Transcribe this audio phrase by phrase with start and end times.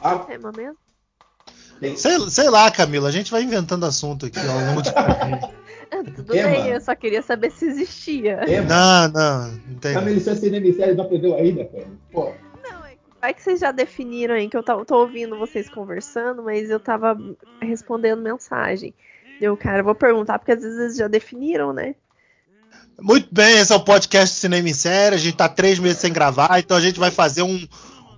[0.00, 0.24] Qual é o ah.
[0.24, 0.76] tema mesmo?
[1.96, 4.92] Sei, sei, lá, Camila, a gente vai inventando assunto aqui ao longo de.
[6.14, 6.48] Tudo Ema.
[6.48, 8.40] bem, eu só queria saber se existia.
[8.46, 8.68] Ema.
[8.68, 9.92] Não, não, não tem.
[9.92, 11.86] Camila, isso é cinema e série, não aprendeu ainda, cara.
[12.12, 12.32] Pô.
[12.62, 16.42] Não, é, é que vocês já definiram aí, que eu tô, tô ouvindo vocês conversando,
[16.42, 17.18] mas eu tava
[17.60, 18.94] respondendo mensagem.
[19.40, 21.96] Eu, cara, vou perguntar, porque às vezes eles já definiram, né?
[23.00, 25.16] Muito bem, esse é o podcast Cinema em Série.
[25.16, 27.66] A gente tá três meses sem gravar, então a gente vai fazer um,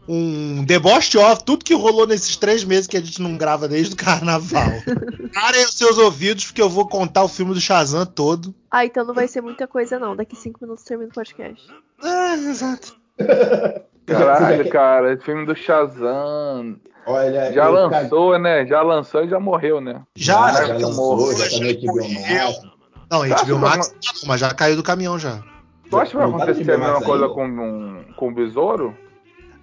[0.08, 3.94] um deboche off, tudo que rolou nesses três meses que a gente não grava desde
[3.94, 4.70] o carnaval.
[5.32, 8.54] Parem os seus ouvidos, porque eu vou contar o filme do Shazam todo.
[8.70, 10.14] Ah, então não vai ser muita coisa, não.
[10.14, 11.66] Daqui cinco minutos termina o podcast.
[12.02, 12.96] É, exato.
[14.06, 16.76] Caralho, cara, esse filme do Shazam.
[17.06, 18.42] Olha, já lançou, cara...
[18.42, 18.66] né?
[18.66, 20.02] Já lançou e já morreu, né?
[20.16, 22.68] Já, já, já lançou, já tá no HBO
[23.10, 23.94] Não, HBO Max,
[24.26, 25.42] mas já caiu do caminhão já.
[25.88, 28.96] Tu acha que vai acontecer a mesma coisa com, um, com o Besouro?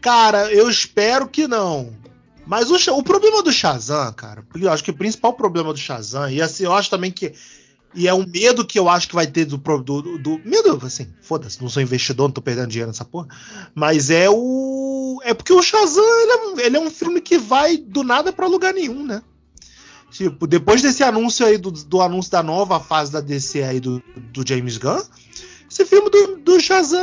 [0.02, 1.95] Cara, eu espero que não.
[2.45, 6.30] Mas o, o problema do Shazam, cara, eu acho que o principal problema do Shazam,
[6.30, 7.33] e assim, eu acho também que.
[7.94, 9.57] E é um medo que eu acho que vai ter do.
[9.57, 13.27] do, do medo, assim, foda-se, não sou investidor, não tô perdendo dinheiro nessa porra.
[13.75, 15.22] Mas é o.
[15.23, 18.47] É porque o Shazam, ele é, ele é um filme que vai do nada para
[18.47, 19.22] lugar nenhum, né?
[20.09, 24.02] Tipo, depois desse anúncio aí, do, do anúncio da nova fase da DC aí do,
[24.33, 25.02] do James Gunn,
[25.69, 27.02] esse filme do, do Shazam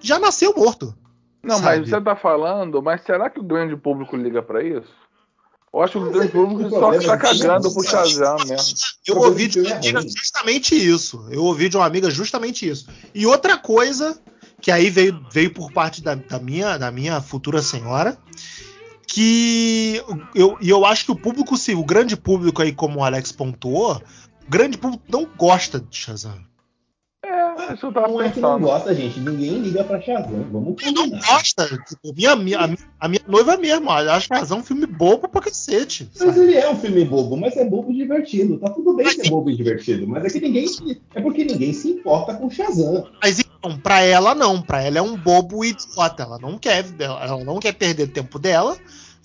[0.00, 0.94] já nasceu morto.
[1.44, 1.80] Não, sabe?
[1.80, 4.92] mas você tá falando, mas será que o grande público liga para isso?
[5.72, 8.76] Eu acho que o grande público só tá cagando pro Shazam mesmo.
[9.04, 11.26] Eu ouvi de uma amiga justamente isso.
[11.30, 12.88] Eu ouvi de uma amiga justamente isso.
[13.12, 14.16] E outra coisa,
[14.60, 18.16] que aí veio, veio por parte da, da minha, da minha futura senhora,
[19.04, 20.00] que
[20.32, 23.32] eu, e eu acho que o público, se o grande público aí, como o Alex
[23.32, 24.00] pontuou,
[24.46, 26.38] o grande público não gosta de Shazam.
[27.68, 29.20] É, isso eu tava não é que não gosta, gente.
[29.20, 30.46] Ninguém liga pra Shazam.
[30.50, 30.92] Vamos combinar.
[30.92, 31.66] Não gosta.
[31.86, 33.90] Tipo, minha, minha, a minha noiva mesmo.
[33.90, 36.10] Acho Shazam um filme bobo pra cacete.
[36.18, 38.58] Mas ele é um filme bobo, mas é bobo e divertido.
[38.58, 40.06] Tá tudo bem mas ser bobo e divertido.
[40.06, 40.66] Mas é que ninguém.
[41.14, 43.08] É porque ninguém se importa com Shazam.
[43.22, 44.60] Mas então, pra ela não.
[44.60, 46.22] Pra ela é um bobo idiota.
[46.22, 48.76] Ela não quer, ela não quer perder tempo dela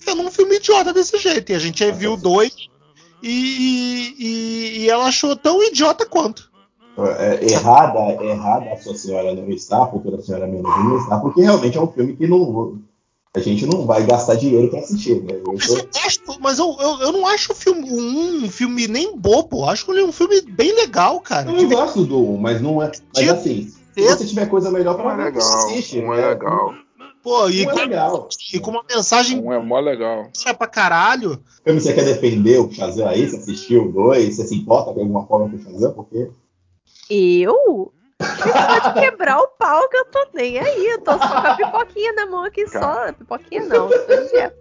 [0.04, 1.52] vendo um filme idiota desse jeito.
[1.52, 2.52] E a gente viu dois.
[3.22, 6.49] E, e, e ela achou tão idiota quanto.
[6.98, 11.40] É, errada, errada a sua senhora não está, porque a senhora menos não está, porque
[11.40, 12.78] realmente é um filme que não,
[13.32, 15.22] a gente não vai gastar dinheiro para assistir.
[15.22, 15.34] Né?
[15.34, 15.52] Eu tô...
[15.54, 19.64] mas, eu, mas eu, eu, eu, não acho o filme, um, um filme nem bobo,
[19.64, 21.50] acho ele um filme bem legal, cara.
[21.50, 22.90] Eu não gosto do um, mas não é.
[23.14, 26.00] Mas assim, se você tiver coisa melhor para ver, você assiste.
[26.00, 26.28] Um é né?
[26.28, 26.74] legal.
[27.22, 29.40] Pô, e, é com, e com uma mensagem.
[29.40, 30.30] Um é mó legal.
[30.34, 31.38] Isso é pra caralho.
[31.66, 33.28] Você quer defender o Shazam aí?
[33.28, 34.36] Você assistiu o dois?
[34.36, 35.92] Você se importa de alguma forma com o Shazam?
[35.92, 36.30] Porque
[37.10, 37.92] eu?
[38.20, 40.86] Pode quebrar o pau que eu tô nem aí.
[40.86, 43.06] Eu tô só com a pipoquinha na mão aqui Cara.
[43.08, 43.12] só.
[43.14, 43.88] Pipoquinha não,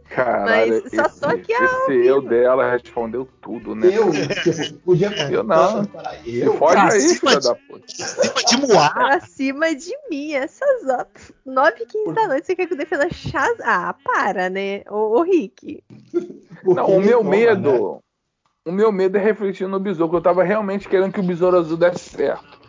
[0.10, 3.90] Caralho, Mas só esse, tô aqui Esse eu dela respondeu tudo, né?
[3.92, 4.12] Eu?
[4.12, 5.88] Tipo, podia eu não.
[6.26, 6.58] Eu?
[6.58, 7.86] Pode aí, filha da puta.
[7.86, 8.90] Acima de Moá.
[8.92, 11.08] Pra cima de mim, essas horas.
[11.46, 13.58] 9 e 15 da noite, você quer que eu defenda Chaz?
[13.62, 14.84] Ah, para, né?
[14.90, 15.84] Ô, ô Rick.
[16.64, 17.96] Não, o meu medo.
[17.96, 18.09] Né?
[18.70, 21.76] O meu medo é refletir no besouro, eu tava realmente querendo que o besouro azul
[21.76, 22.60] desse certo.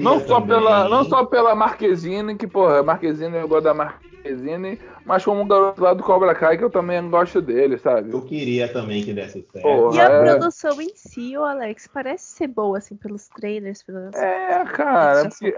[0.00, 0.48] não só também.
[0.48, 5.46] pela não só pela Marquezine, que porra, Marquezine eu gosto da Marquezine, mas como o
[5.46, 8.10] garoto lá do Cobra Kai que eu também gosto dele, sabe?
[8.10, 9.62] Eu queria também que desse certo.
[9.62, 10.24] Porra, e a é...
[10.24, 15.54] produção em si, o Alex, parece ser boa assim pelos trailers, pelas É, cara, porque,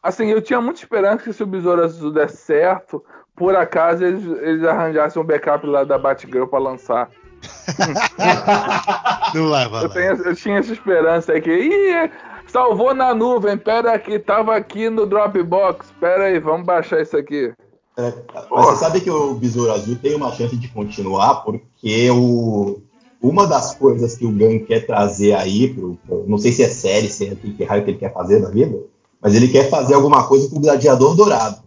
[0.00, 3.04] assim, eu tinha muita esperança que se o Besouro Azul desse certo,
[3.34, 7.10] por acaso eles, eles arranjassem um backup lá da Batgirl para lançar.
[9.34, 9.82] não leva.
[9.82, 11.50] Eu, tenho, eu, tinha essa esperança aí que.
[11.50, 12.10] Ih,
[12.46, 13.56] salvou na nuvem.
[13.56, 15.92] Pera que tava aqui no Dropbox.
[16.00, 17.52] Pera aí, vamos baixar isso aqui.
[17.96, 18.12] É,
[18.50, 22.80] mas você sabe que o Besouro Azul tem uma chance de continuar, porque o,
[23.22, 26.68] uma das coisas que o Gun quer trazer aí, pro, pro, não sei se é
[26.68, 28.76] série, se é que raio que ele quer fazer na vida,
[29.20, 31.62] mas ele quer fazer alguma coisa com o Gladiador Dourado.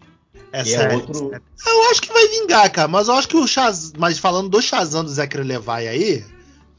[0.51, 1.31] É, é outro...
[1.31, 2.87] Eu acho que vai vingar, cara.
[2.87, 3.93] Mas eu acho que o Shaz...
[3.97, 6.25] Mas falando do Shazam do Zachary Levi aí,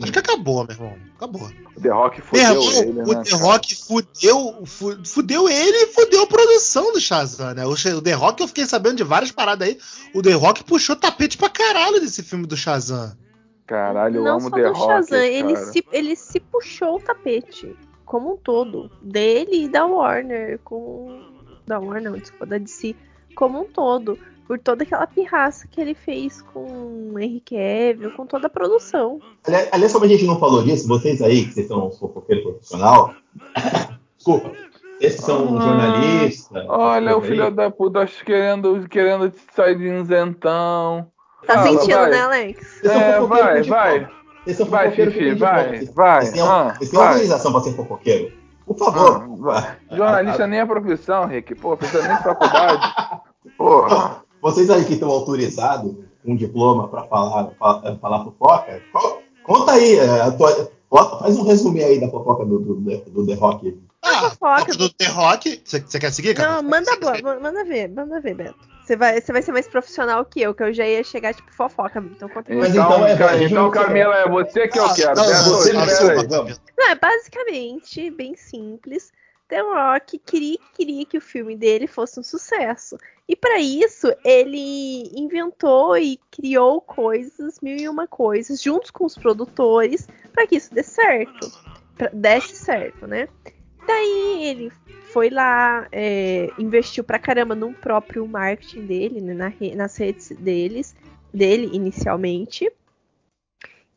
[0.00, 1.08] acho que acabou, meu irmão.
[1.16, 1.50] Acabou.
[1.76, 4.64] O The Rock fudeu ele, né, O The Rock fudeu,
[5.04, 7.64] fudeu ele e fudeu a produção do Shazam, né?
[7.66, 9.78] O, The Rock, eu fiquei sabendo de várias paradas aí.
[10.14, 13.16] O The Rock puxou tapete pra caralho desse filme do Shazam.
[13.66, 14.86] Caralho, eu Não amo The Rock.
[14.86, 18.90] Shazam, ele se, ele se puxou o tapete como um todo.
[19.02, 20.58] Dele e da Warner.
[20.64, 21.20] Com.
[21.66, 22.96] Da Warner, não, desculpa, da DC
[23.38, 24.18] como um todo,
[24.48, 29.20] por toda aquela pirraça que ele fez com o Henry Cavill, com toda a produção.
[29.46, 33.14] Aliás, aliás, como a gente não falou disso, vocês aí, que vocês são fofoqueiro profissional,
[34.18, 34.50] desculpa,
[35.00, 36.64] esses são ah, jornalistas.
[36.68, 41.06] Olha o filho da puta querendo, querendo sair de isentão.
[41.46, 42.10] Tá Fala, sentindo, vai.
[42.10, 42.84] né, Alex?
[42.84, 44.08] É, vai, vai.
[44.68, 46.22] Vai, Fifi, vai, vai.
[46.22, 48.32] Vocês têm, ah, vocês têm autorização pra ser fofoqueiro?
[48.68, 49.50] Por favor.
[49.50, 51.54] Ah, Jornalista nem é profissão, Rick.
[51.54, 52.94] Pô, precisa nem de faculdade.
[53.56, 54.22] Porra.
[54.40, 57.50] Vocês aí que estão autorizados, um diploma para falar,
[58.00, 58.82] falar fofoca,
[59.42, 60.70] conta aí, é, tua,
[61.18, 63.78] faz um resumo aí da fofoca do, do, do The Rock.
[64.02, 65.60] Ah, fofoca do The Rock.
[65.64, 66.62] Você quer seguir, cara?
[66.62, 66.90] Não, manda,
[67.40, 68.78] manda ver, manda ver, Beto.
[68.88, 71.52] Você vai, você vai ser mais profissional que eu, que eu já ia chegar tipo
[71.52, 72.02] fofoca.
[72.10, 75.14] Então conta Mas então, é, então, então Camila, é você que eu quero.
[75.14, 79.12] Não, não, você, não, é basicamente bem simples.
[79.48, 82.98] The Rock queria, queria que o filme dele fosse um sucesso.
[83.26, 89.16] E para isso, ele inventou e criou coisas, mil e uma coisas, juntos com os
[89.16, 91.50] produtores, para que isso desse certo.
[91.96, 93.28] Pra, desse certo, né?
[93.86, 94.72] Daí ele
[95.12, 100.94] foi lá, é, investiu pra caramba no próprio marketing dele, né, na, nas redes deles,
[101.32, 102.70] dele inicialmente.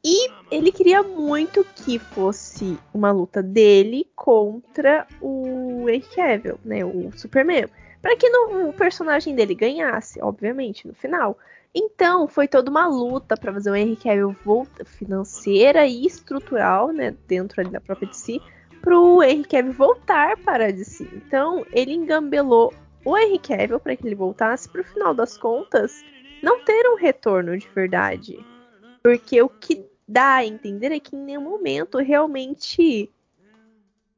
[0.03, 7.11] E ele queria muito que fosse uma luta dele contra o Henry Cavill, né, o
[7.15, 7.67] Superman,
[8.01, 11.37] para que no, o personagem dele ganhasse, obviamente, no final.
[11.73, 17.15] Então, foi toda uma luta para fazer o Henry Cavill volta financeira e estrutural, né,
[17.27, 18.41] dentro ali da própria DC,
[18.81, 21.07] para o Henry Cavill voltar para a DC.
[21.13, 22.73] Então, ele engambelou
[23.05, 26.03] o Henry Cavill para que ele voltasse, para o final das contas,
[26.41, 28.43] não ter um retorno de verdade.
[29.03, 33.09] Porque o que dá a entender é que em nenhum momento realmente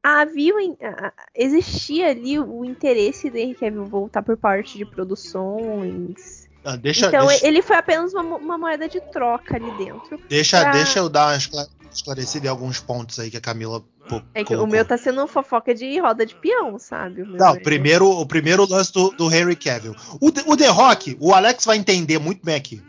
[0.02, 0.52] havia
[1.34, 6.48] existia ali o interesse do Henry Cavill voltar por parte de produções.
[6.64, 7.46] Ah, deixa, então deixa...
[7.46, 10.18] ele foi apenas uma, uma, moeda de troca ali dentro.
[10.28, 10.72] Deixa, pra...
[10.72, 13.84] deixa eu dar uma esclarecida em alguns pontos aí que a Camila
[14.34, 17.22] é que o meu tá sendo fofoca de roda de peão, sabe?
[17.22, 19.94] O não, primeiro, o primeiro lance do, do Henry Cavill.
[20.20, 22.82] O, o The Rock, o Alex vai entender muito bem aqui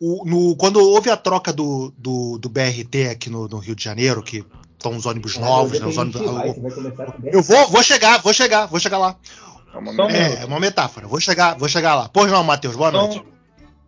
[0.00, 3.84] o, no, quando houve a troca do, do, do BRT aqui no, no, Rio de
[3.84, 6.54] Janeiro, que estão os ônibus é, novos, né, os ônibus, vai,
[7.30, 9.16] eu vou, vou chegar, vou chegar, vou chegar lá.
[9.74, 11.06] É uma, é, é uma metáfora.
[11.06, 12.10] Vou chegar, vou chegar lá.
[12.12, 13.24] Pois não, Matheus, boa então, noite.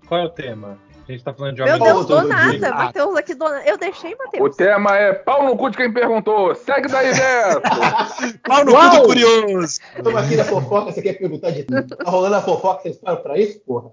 [0.07, 0.79] Qual é o tema?
[1.09, 2.71] A gente tá falando de Meu Deus, do nada.
[2.71, 4.55] Matheus aqui do Eu deixei, Matheus.
[4.55, 6.55] O tema é pau no cu de quem perguntou.
[6.55, 8.39] Segue daí, Beto.
[8.47, 8.91] pau no Uau!
[8.91, 9.81] cu do curioso.
[9.97, 11.97] Estamos aqui na fofoca, você quer perguntar de tudo.
[11.97, 13.91] Tá rolando a fofoca, vocês param pra isso, porra?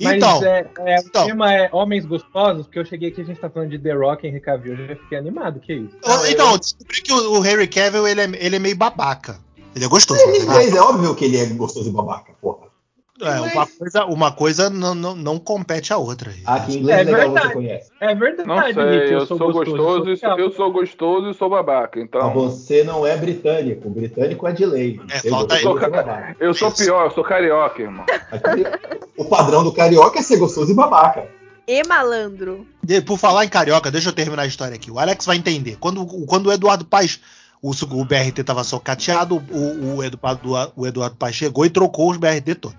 [0.00, 3.24] Mas então, é, é, então, o tema é Homens Gostosos, porque eu cheguei aqui, a
[3.24, 5.96] gente tá falando de The Rock e Henry Cavill, eu já fiquei animado, que isso?
[6.04, 9.38] Ah, então, eu descobri que o, o Henry Cavill, ele é, ele é meio babaca.
[9.74, 10.20] Ele é gostoso.
[10.20, 12.63] Inglês é óbvio que ele é gostoso e babaca, porra.
[13.20, 16.34] É, uma coisa, uma coisa não, não, não compete à outra.
[16.44, 17.46] Aqui em inglês é, é legal verdade.
[17.46, 17.90] você conhece.
[18.00, 21.34] É verdade, não sei, eu, eu, sou, gostoso, gostoso eu, sou, eu sou gostoso e
[21.34, 22.00] sou babaca.
[22.00, 22.20] Então...
[22.22, 23.86] Mas você não é britânico.
[23.86, 25.00] O britânico é de lei.
[25.08, 25.78] É, falta eu, sou,
[26.40, 28.04] eu sou pior, eu sou carioca, irmão.
[29.16, 31.28] o padrão do carioca é ser gostoso e babaca.
[31.68, 32.66] E malandro.
[33.06, 34.90] Por falar em carioca, deixa eu terminar a história aqui.
[34.90, 35.76] O Alex vai entender.
[35.78, 37.20] Quando, quando o Eduardo Paes
[37.64, 42.18] o, o BRT estava socateado, o, o, Eduardo, o Eduardo Paes chegou e trocou os
[42.18, 42.76] BRT todos.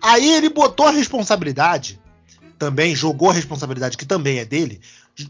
[0.00, 2.00] Aí ele botou a responsabilidade,
[2.58, 4.80] também jogou a responsabilidade, que também é dele,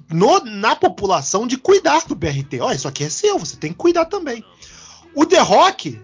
[0.09, 2.61] no, na população de cuidar do BRT.
[2.61, 4.45] Olha, isso aqui é seu, você tem que cuidar também.
[5.15, 6.01] O The Rock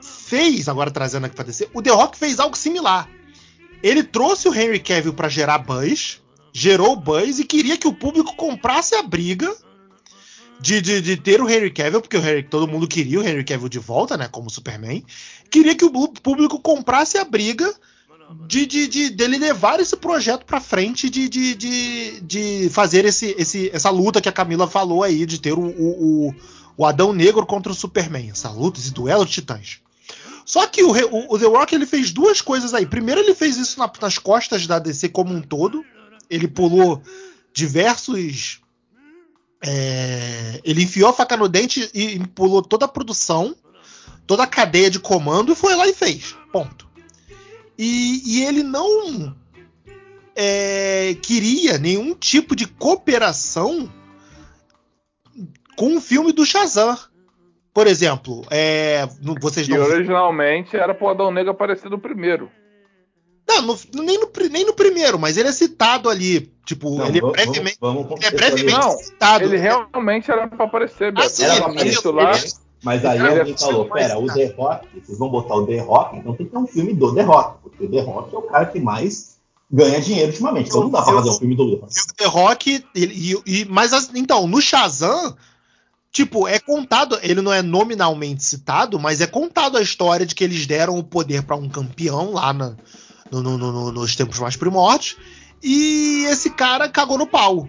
[0.00, 3.08] fez, agora trazendo aqui para descer, o The Rock fez algo similar.
[3.82, 6.22] Ele trouxe o Henry Cavill para gerar buzz,
[6.52, 9.54] gerou buzz e queria que o público comprasse a briga
[10.60, 13.68] de, de, de, ter o Henry Cavill, porque Henry, todo mundo queria o Henry Cavill
[13.68, 14.28] de volta, né?
[14.28, 15.04] Como Superman.
[15.50, 17.72] Queria que o público comprasse a briga
[18.46, 23.34] de, de, de dele levar esse projeto para frente, de, de, de, de, fazer esse,
[23.38, 26.34] esse, essa luta que a Camila falou aí, de ter o, o,
[26.76, 29.78] o Adão Negro contra o Superman, essa luta, esse duelo de titãs.
[30.44, 32.86] Só que o, o, o The Rock ele fez duas coisas aí.
[32.86, 35.84] Primeiro, ele fez isso na, nas costas da DC como um todo.
[36.30, 37.02] Ele pulou
[37.52, 38.60] diversos
[39.64, 43.54] é, ele enfiou a faca no dente e pulou toda a produção,
[44.26, 46.36] toda a cadeia de comando e foi lá e fez.
[46.52, 46.86] Ponto.
[47.78, 49.34] E, e ele não
[50.34, 53.90] é, queria nenhum tipo de cooperação
[55.76, 56.96] com o filme do Shazam.
[57.72, 59.06] Por exemplo, é,
[59.40, 59.76] vocês não.
[59.76, 62.50] E originalmente era pro Adão Negro aparecer no primeiro.
[63.48, 66.52] Não, no, nem, no, nem no primeiro, mas ele é citado ali.
[66.64, 69.44] Tipo, não, ele, vamos, é brevemente, vamos, vamos ele é brevemente não, citado.
[69.44, 71.12] Ele realmente era pra aparecer.
[71.16, 72.32] Ah, sim, era pra aparecer lá.
[72.82, 76.34] Mas aí alguém falou, pera, o The Rock, vocês vão botar o The Rock, então
[76.34, 78.66] tem que ter um filme do The Rock, porque o The Rock é o cara
[78.66, 79.36] que mais
[79.70, 82.00] ganha dinheiro ultimamente, então não dá pra fazer um filme do The Rock.
[82.00, 85.36] O The Rock, ele, e, mas então, no Shazam,
[86.12, 90.44] tipo, é contado, ele não é nominalmente citado, mas é contado a história de que
[90.44, 92.76] eles deram o poder para um campeão lá na,
[93.30, 95.16] no, no, no, nos tempos mais primórdios.
[95.62, 97.68] E esse cara cagou no pau.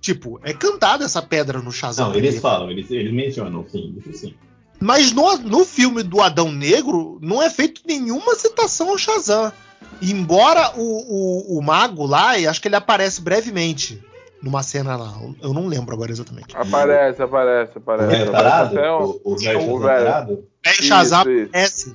[0.00, 2.10] Tipo, é cantada essa pedra no Shazam.
[2.10, 4.34] Não, eles falam, eles, eles mencionam, sim, isso sim.
[4.80, 9.52] Mas no, no filme do Adão Negro, não é feito nenhuma citação ao Shazam.
[10.00, 14.00] Embora o, o, o mago lá, e acho que ele aparece brevemente
[14.40, 15.18] numa cena lá.
[15.42, 16.56] Eu não lembro agora exatamente.
[16.56, 18.14] Aparece, aparece, aparece.
[18.14, 20.44] É, aparece o, o, velho o velho.
[20.64, 21.94] É, o Shazam aparece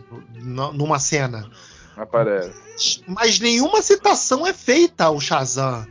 [0.73, 1.49] numa cena.
[1.95, 3.03] Aparece.
[3.07, 5.87] Mas nenhuma citação é feita ao Shazam.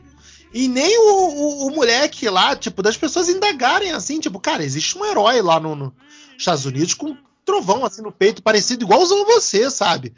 [0.53, 4.99] E nem o, o, o, moleque lá, tipo, das pessoas indagarem assim, tipo, cara, existe
[4.99, 5.95] um herói lá no, no
[6.37, 10.13] Estados Unidos com um trovão assim no peito, parecido igualzão a você, sabe?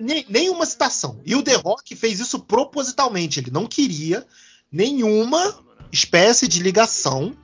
[0.00, 1.20] Nem, nenhuma citação.
[1.24, 3.40] E o The Rock fez isso propositalmente.
[3.40, 4.24] Ele não queria
[4.70, 5.58] nenhuma
[5.92, 7.36] espécie de ligação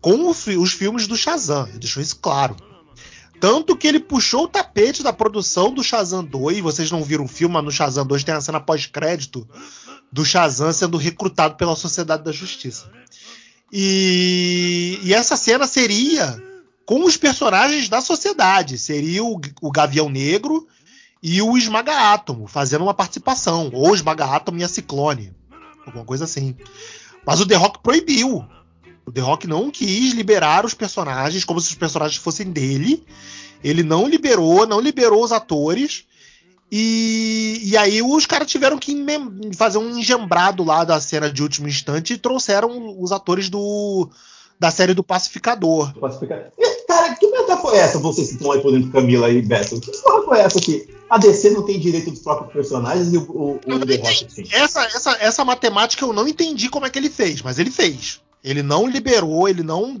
[0.00, 1.68] com os filmes do Shazam.
[1.68, 2.56] Ele deixou isso claro.
[3.40, 6.60] Tanto que ele puxou o tapete da produção do Shazam 2.
[6.60, 9.46] Vocês não viram o filme, mas no Shazam 2 tem a cena pós-crédito
[10.10, 12.90] do Shazam sendo recrutado pela Sociedade da Justiça.
[13.72, 16.42] E, e, essa cena seria
[16.86, 18.78] com os personagens da sociedade.
[18.78, 20.66] Seria o, o Gavião Negro
[21.22, 23.70] e o Esmaga Átomo fazendo uma participação.
[23.72, 25.32] Ou Esmaga Átomo e a Ciclone.
[25.86, 26.56] Alguma coisa assim.
[27.26, 28.44] Mas o The Rock proibiu.
[29.08, 33.02] O The Rock não quis liberar os personagens como se os personagens fossem dele.
[33.64, 36.04] Ele não liberou, não liberou os atores.
[36.70, 38.94] E, e aí os caras tiveram que
[39.56, 44.10] fazer um engembrado lá da cena de último instante e trouxeram os atores do
[44.60, 45.94] da série do Pacificador.
[45.98, 46.52] Pacificador.
[46.86, 49.80] Cara, que meta foi essa, vocês que estão aí por dentro, Camila e Beto?
[49.80, 53.22] Que porra foi essa que a DC não tem direito dos próprios personagens e o,
[53.22, 54.44] o, o The Rock sim?
[54.50, 58.20] Essa, essa, essa matemática eu não entendi como é que ele fez, mas ele fez.
[58.48, 59.94] Ele não liberou, ele não,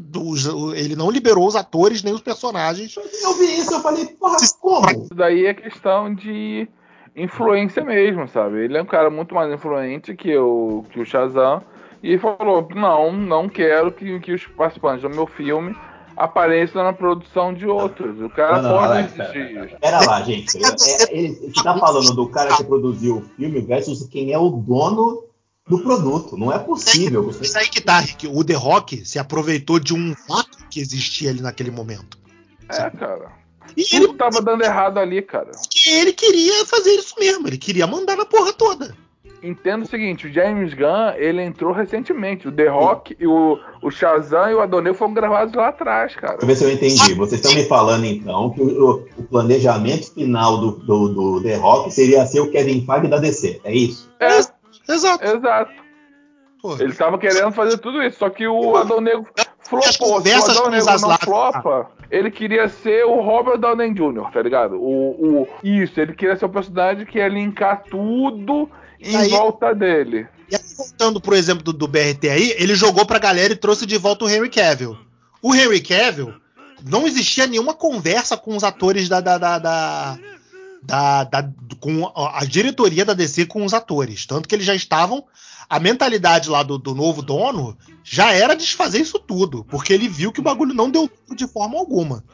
[0.74, 2.96] ele não liberou os atores nem os personagens.
[2.96, 4.90] Eu vi isso, eu falei, porra, como?
[4.90, 6.66] Isso daí é questão de
[7.14, 8.64] influência mesmo, sabe?
[8.64, 11.62] Ele é um cara muito mais influente que o, que o Shazam.
[12.02, 15.76] E falou: não, não quero que, que os participantes do meu filme
[16.16, 18.18] apareçam na produção de outros.
[18.18, 19.76] O cara não, não, pode existir.
[19.78, 20.56] Pera lá, gente.
[20.58, 24.38] É, é, ele, você tá falando do cara que produziu o filme versus quem é
[24.38, 25.27] o dono
[25.68, 26.36] do produto.
[26.36, 27.24] Não é possível.
[27.24, 27.44] Você...
[27.44, 28.26] Isso aí que tá, Rick.
[28.26, 32.18] O The Rock se aproveitou de um vácuo que existia ali naquele momento.
[32.70, 33.32] É, cara.
[33.76, 35.50] E Tudo ele tava dando errado ali, cara.
[35.86, 37.46] E ele queria fazer isso mesmo.
[37.46, 38.94] Ele queria mandar na porra toda.
[39.40, 42.48] Entendo o seguinte, o James Gunn, ele entrou recentemente.
[42.48, 46.38] O The Rock e o, o Shazam e o Adonai foram gravados lá atrás, cara.
[46.38, 47.14] Deixa eu ver se eu entendi.
[47.14, 51.92] Vocês estão me falando, então, que o, o planejamento final do, do, do, The Rock
[51.92, 54.10] seria ser o Kevin Feige da DC, é isso?
[54.18, 54.40] É,
[54.88, 55.24] Exato.
[55.24, 55.88] Exato.
[56.80, 59.26] Ele estava querendo fazer tudo isso, só que o Adão Negro
[59.62, 60.20] flopou.
[60.20, 64.74] Se o Adão Negro não flopa, ele queria ser o Robert Downey Jr., tá ligado?
[64.74, 68.68] O, o, isso, ele queria ser o personagem que ia linkar tudo
[69.00, 70.26] em aí, volta dele.
[70.50, 73.86] E aí, voltando pro exemplo do, do BRT aí, ele jogou pra galera e trouxe
[73.86, 74.96] de volta o Henry Cavill.
[75.40, 76.34] O Henry Cavill,
[76.84, 80.18] não existia nenhuma conversa com os atores da, da, da, da
[80.82, 84.26] da, da, com a diretoria da DC com os atores.
[84.26, 85.24] Tanto que eles já estavam.
[85.68, 90.32] A mentalidade lá do, do novo dono já era desfazer isso tudo, porque ele viu
[90.32, 92.24] que o bagulho não deu de forma alguma.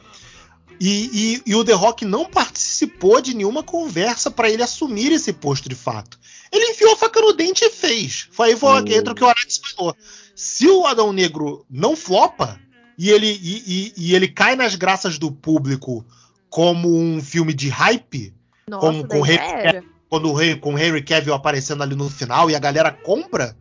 [0.79, 5.31] E, e, e, o The Rock não participou de nenhuma conversa para ele assumir esse
[5.31, 6.19] posto de fato.
[6.51, 8.27] Ele enfiou a faca no dente e fez.
[8.31, 9.95] Foi aí foi, entra o que o Alex falou.
[10.35, 12.59] Se o Adão Negro não flopa
[12.97, 16.05] e ele, e, e ele cai nas graças do público
[16.55, 18.33] como um filme de hype,
[18.65, 22.59] Nossa, como com Henry, quando o com Henry Cavill aparecendo ali no final e a
[22.59, 23.57] galera compra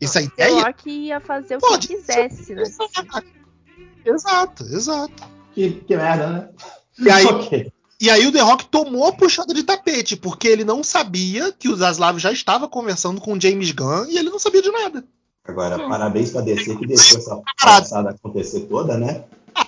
[0.00, 0.68] essa Nossa, ideia.
[0.68, 2.64] O que ia fazer o Pode, que quisesse, né?
[4.04, 5.22] Exato, exato.
[5.54, 6.48] Que, que merda, né?
[6.98, 7.72] E aí, okay.
[8.00, 11.68] e aí o The Rock tomou a puxada de tapete, porque ele não sabia que
[11.68, 15.04] o Zaslav já estava conversando com o James Gunn e ele não sabia de nada.
[15.44, 19.22] Agora, parabéns pra DC que deixou essa passada acontecer toda, né?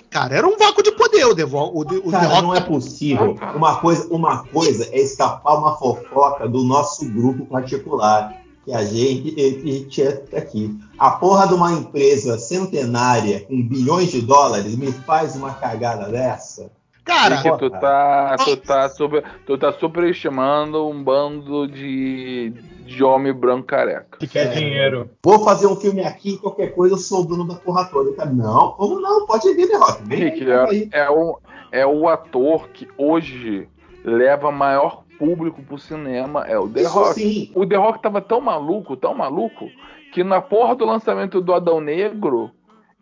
[0.09, 3.37] Cara, era um vácuo de poder o The, o, o cara, The não é possível.
[3.53, 8.33] Uma coisa, uma coisa é escapar uma fofoca do nosso grupo particular.
[8.63, 10.75] Que a gente, a gente é aqui.
[10.97, 16.71] A porra de uma empresa centenária com bilhões de dólares me faz uma cagada dessa.
[17.03, 22.51] Cara, que tu tá, tu tá, super, tu tá superestimando um bando de,
[22.85, 24.17] de homem branco careca.
[24.19, 24.49] Que quer é.
[24.51, 25.09] dinheiro.
[25.23, 28.13] Vou fazer um filme aqui, qualquer coisa, eu sou o dono da porra toda.
[28.13, 29.25] Cara, não, como não?
[29.25, 30.03] Pode vir, The Rock.
[30.07, 31.39] Vem Rick, aí, é, é, o,
[31.71, 33.67] é o ator que hoje
[34.03, 37.13] leva maior público pro cinema, é o The Isso Rock.
[37.15, 37.51] Sim.
[37.55, 39.67] O The Rock tava tão maluco, tão maluco,
[40.13, 42.51] que na porra do lançamento do Adão Negro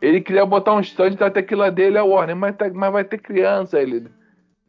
[0.02, 3.18] ele queria botar um stand da tequila dele, a Warner, mas, tá, mas vai ter
[3.18, 3.80] criança.
[3.82, 4.08] Ele.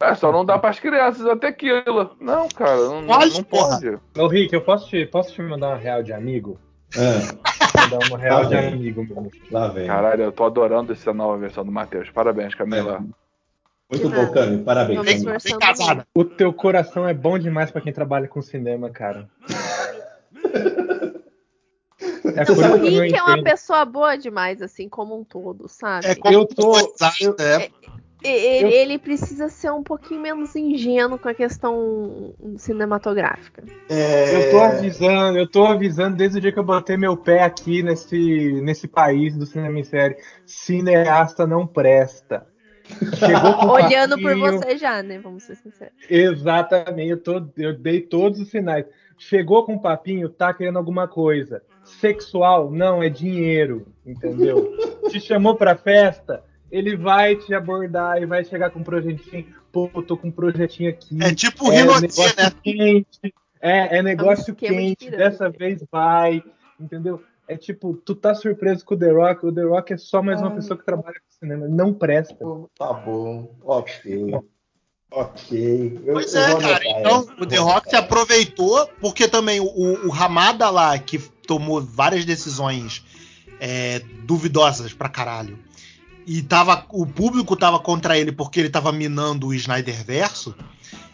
[0.05, 2.15] É, só não dá pras crianças a tequila.
[2.21, 3.35] Não, cara, não pode.
[3.35, 3.99] Não pode.
[4.19, 6.59] Ô, Rick, eu posso te, posso te mandar uma real de amigo?
[6.95, 7.81] É.
[7.81, 9.31] Mandar uma real de amigo, mano.
[9.51, 9.87] Lá vem.
[9.87, 12.11] Caralho, eu tô adorando essa nova versão do Matheus.
[12.11, 13.03] Parabéns, Camila.
[13.03, 13.25] É.
[13.91, 14.63] Muito bom, Cami.
[14.63, 15.25] Parabéns.
[15.25, 16.07] Bem casada.
[16.15, 19.29] O teu coração é bom demais pra quem trabalha com cinema, cara.
[22.37, 26.07] É o Rick é uma pessoa boa demais, assim, como um todo, sabe?
[26.07, 26.77] É, eu tô.
[27.21, 27.71] Eu, é,
[28.25, 28.69] ele, eu...
[28.71, 33.63] ele, precisa ser um pouquinho menos ingênuo com a questão cinematográfica.
[33.89, 34.47] É...
[34.47, 37.83] Eu tô avisando, eu tô avisando desde o dia que eu botei meu pé aqui
[37.83, 40.17] nesse, nesse país do cinema em série.
[40.47, 42.47] Cineasta não presta.
[43.17, 44.41] Chegou com Olhando papinho...
[44.41, 45.19] por você já, né?
[45.19, 45.95] Vamos ser sinceros.
[46.09, 48.85] Exatamente, eu, tô, eu dei todos os sinais.
[49.17, 51.63] Chegou com um papinho, tá querendo alguma coisa.
[51.85, 54.73] Sexual, não, é dinheiro, entendeu?
[55.09, 56.43] Te chamou pra festa,
[56.75, 59.47] ele vai te abordar e vai chegar com um projetinho.
[59.71, 61.17] Pô, tô com um projetinho aqui.
[61.23, 62.53] É tipo é, negócio né?
[62.65, 63.35] quente.
[63.61, 65.09] É, é negócio é um quente.
[65.09, 66.43] Dessa vez vai,
[66.81, 67.23] entendeu?
[67.47, 69.47] É tipo, tu tá surpreso com o The Rock.
[69.47, 70.55] O The Rock é só mais uma ah.
[70.55, 71.69] pessoa que trabalha com cinema.
[71.69, 72.37] Não presta.
[72.77, 74.35] Tá bom, ok.
[75.13, 76.01] Ok.
[76.05, 76.81] Eu, pois é, cara.
[76.85, 82.25] Então, o The Rock se aproveitou, porque também o, o Ramada lá, que tomou várias
[82.25, 83.05] decisões
[83.61, 85.57] é, duvidosas pra caralho,
[86.27, 90.55] e tava, o público tava contra ele porque ele tava minando o Snyder Verso.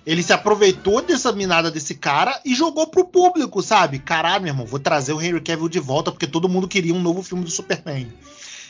[0.07, 3.99] Ele se aproveitou dessa minada desse cara e jogou pro público, sabe?
[3.99, 7.01] Caralho, meu irmão, vou trazer o Henry Cavill de volta porque todo mundo queria um
[7.01, 8.09] novo filme do Superman.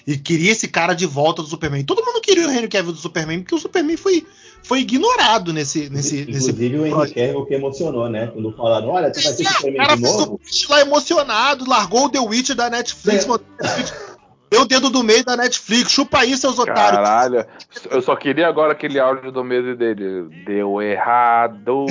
[0.06, 1.84] E queria esse cara de volta do Superman.
[1.84, 4.26] Todo mundo queria o Henry Cavill do Superman porque o Superman foi,
[4.62, 5.88] foi ignorado nesse.
[5.88, 8.26] nesse Inclusive nesse o Henry Cavill que emocionou, né?
[8.26, 10.40] Quando falaram, olha, tu vai ter Superman cara de novo.
[10.42, 14.09] O lá emocionado, largou o The Witch da Netflix, é.
[14.50, 15.92] Deu o dedo do meio da Netflix.
[15.92, 16.96] Chupa aí, seus otários.
[16.96, 17.46] Caralho.
[17.88, 20.28] Eu só queria agora aquele áudio do medo dele.
[20.44, 21.86] Deu errado.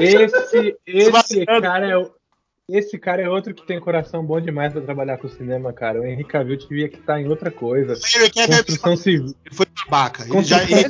[0.00, 2.23] Esse, esse cara é
[2.68, 6.00] esse cara é outro que tem coração bom demais pra trabalhar com cinema, cara.
[6.00, 7.92] O Henrique Cavill devia que estar tá em outra coisa.
[8.14, 9.34] Ele Construção civil.
[9.44, 10.24] Ele foi babaca.
[10.24, 10.84] Ele já, ele,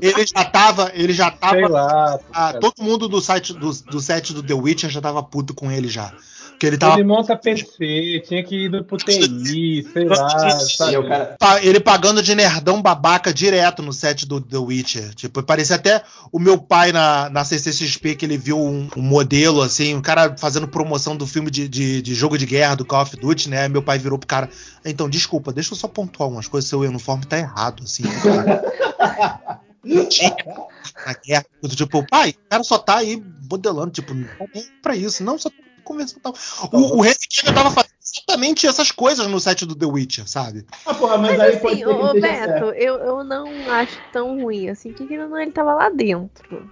[0.00, 0.92] ele já tava.
[0.94, 1.56] Ele já tava.
[1.56, 5.20] Sei lá, ah, todo mundo do site do, do set do The Witcher já tava
[5.20, 6.14] puto com ele já.
[6.58, 6.94] Que ele, tava...
[6.94, 10.50] ele monta PC, tinha que ir pro TI, sei lá.
[10.50, 11.08] Sabe?
[11.08, 11.36] Cara...
[11.62, 15.14] Ele pagando de nerdão babaca direto no set do The Witcher.
[15.14, 19.60] Tipo, parecia até o meu pai na, na CCXP que ele viu um, um modelo,
[19.60, 23.02] assim, um cara fazendo promoção do filme de, de, de, jogo de guerra do Call
[23.02, 23.68] of Duty, né?
[23.68, 24.50] Meu pai virou pro cara.
[24.84, 26.68] Então, desculpa, deixa eu só pontuar umas coisas.
[26.68, 28.04] Seu uniforme tá errado, assim.
[31.06, 31.46] na guerra.
[31.68, 35.50] Tipo, pai, o cara só tá aí modelando, tipo, não é pra isso, não, só
[35.84, 36.34] conversando tal.
[36.72, 40.66] O, o Cavill tava fazendo exatamente essas coisas no set do The Witcher, sabe?
[40.84, 44.40] Ah, porra, mas, mas aí assim, pode ser ô, Beto, eu, eu não acho tão
[44.40, 46.70] ruim assim, que não ele tava lá dentro.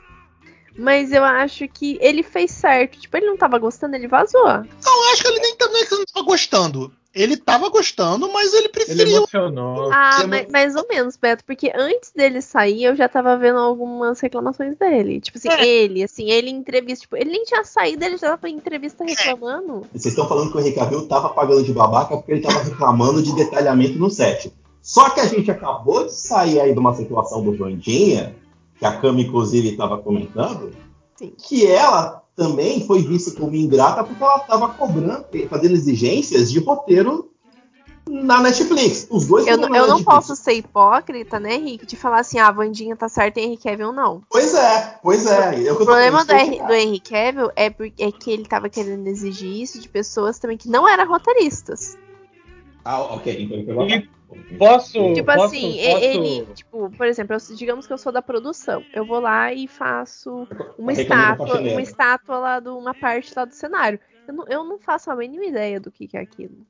[0.77, 2.99] Mas eu acho que ele fez certo.
[2.99, 4.45] Tipo, ele não tava gostando, ele vazou.
[4.45, 8.69] Não, eu acho que ele nem também não tava gostando ele tava gostando, mas ele
[8.69, 9.03] preferia.
[9.03, 9.91] Ele emocionou.
[9.93, 14.19] Ah, mais, mais ou menos, Beto, porque antes dele sair, eu já tava vendo algumas
[14.19, 15.21] reclamações dele.
[15.21, 15.65] Tipo assim, é.
[15.65, 19.05] ele, assim, ele em entrevista, tipo, ele nem tinha saído, ele já tava em entrevista
[19.05, 19.87] reclamando.
[19.93, 23.23] Vocês estão falando que o Henrique Cavill tava pagando de babaca porque ele tava reclamando
[23.23, 24.53] de detalhamento no set.
[24.83, 28.35] Só que a gente acabou de sair aí de uma situação do Vandinha,
[28.79, 30.73] que a Cami, inclusive, estava comentando,
[31.17, 31.33] Sim.
[31.37, 37.31] que ela também foi vista como ingrata porque ela estava cobrando, fazendo exigências de roteiro
[38.09, 39.07] na Netflix.
[39.11, 42.53] Os dois Eu, eu não posso ser hipócrita, né, Henrique, de falar assim, ah, a
[42.53, 44.23] Vandinha tá certa e Henrique Cavill não.
[44.29, 45.61] Pois é, pois é.
[45.61, 49.51] Eu, o problema do, do Henrique Cavill é, porque, é que ele tava querendo exigir
[49.51, 51.97] isso de pessoas também que não eram roteiristas.
[52.85, 53.43] Ah, ok.
[53.43, 53.87] Então ele pegou
[54.59, 55.15] Posso.
[55.15, 56.05] Tipo posso, assim, posso...
[56.05, 58.83] ele, tipo, por exemplo, eu, digamos que eu sou da produção.
[58.93, 60.47] Eu vou lá e faço
[60.79, 63.99] uma estátua, uma estátua lá de uma parte lá do cenário.
[64.27, 66.67] Eu não, eu não faço a mínima ideia do que, que é aquilo.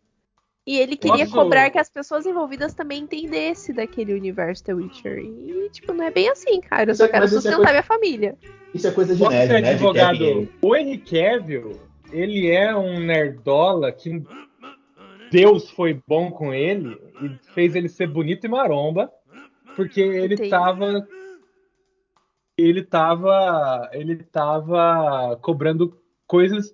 [0.66, 1.32] E ele queria posso...
[1.32, 5.18] cobrar que as pessoas envolvidas também entendessem daquele universo The Witcher.
[5.18, 6.90] E, tipo, não é bem assim, cara.
[6.90, 7.72] Eu só quero sustentar é coisa...
[7.72, 8.38] minha família.
[8.72, 9.70] Isso é coisa de nerd, né?
[9.70, 10.48] Advogado.
[10.62, 11.78] O Henry Cavill,
[12.10, 14.22] ele é um nerdola que
[15.34, 19.10] Deus foi bom com ele e fez ele ser bonito e maromba,
[19.74, 20.48] porque ele Entendi.
[20.48, 21.08] tava
[22.56, 26.72] ele tava ele tava cobrando coisas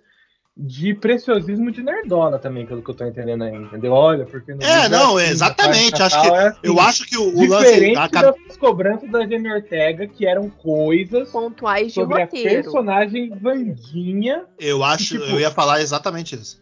[0.54, 3.92] de preciosismo de nerdola também, pelo que eu tô entendendo aí, entendeu?
[3.92, 6.02] Olha, porque no É, não, assim, exatamente.
[6.02, 8.30] Acho que, é assim, eu acho que o, o diferente lance da...
[8.32, 12.50] das cobranças da Jenny Ortega, que eram coisas pontuais sobre de roteiro.
[12.50, 14.44] a personagem Vandinha.
[14.58, 16.60] Eu acho, que, tipo, eu ia falar exatamente isso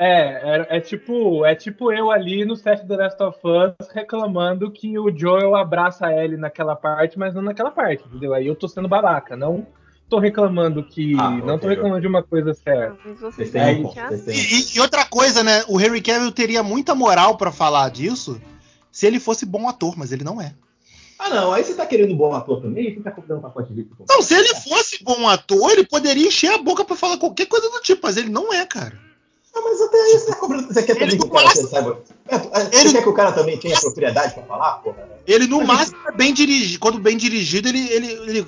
[0.00, 4.70] É, é, é, tipo, é tipo eu ali no set The Last of Us reclamando
[4.70, 8.32] que o Joel abraça a Ellie naquela parte, mas não naquela parte, entendeu?
[8.32, 9.66] Aí eu tô sendo babaca, não
[10.08, 11.14] tô reclamando que.
[11.18, 12.96] Ah, não okay, tô reclamando de uma coisa certa.
[13.54, 15.64] É, e, e, outra coisa, né?
[15.68, 18.40] O Henry Cavill teria muita moral para falar disso
[18.90, 20.54] se ele fosse bom ator, mas ele não é.
[21.18, 22.94] Ah, não, aí você tá querendo bom ator também?
[22.94, 26.52] Você tá comprando um pacote de Não, se ele fosse bom ator, ele poderia encher
[26.52, 28.96] a boca para falar qualquer coisa do tipo, mas ele não é, cara.
[29.58, 30.68] Ah, mas até aí você tá cobrando.
[30.68, 31.98] Você quer também que o cara saiba.
[32.28, 32.92] É, é, você ele...
[32.92, 35.08] quer que o cara também tenha propriedade pra falar, porra?
[35.26, 36.78] Ele, no máximo, é bem dirigido.
[36.78, 38.46] Quando bem dirigido, ele, ele, ele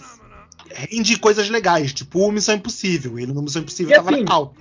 [0.71, 3.19] rende coisas legais, tipo o Missão Impossível.
[3.19, 4.55] Ele no Missão Impossível e tava assim, legal.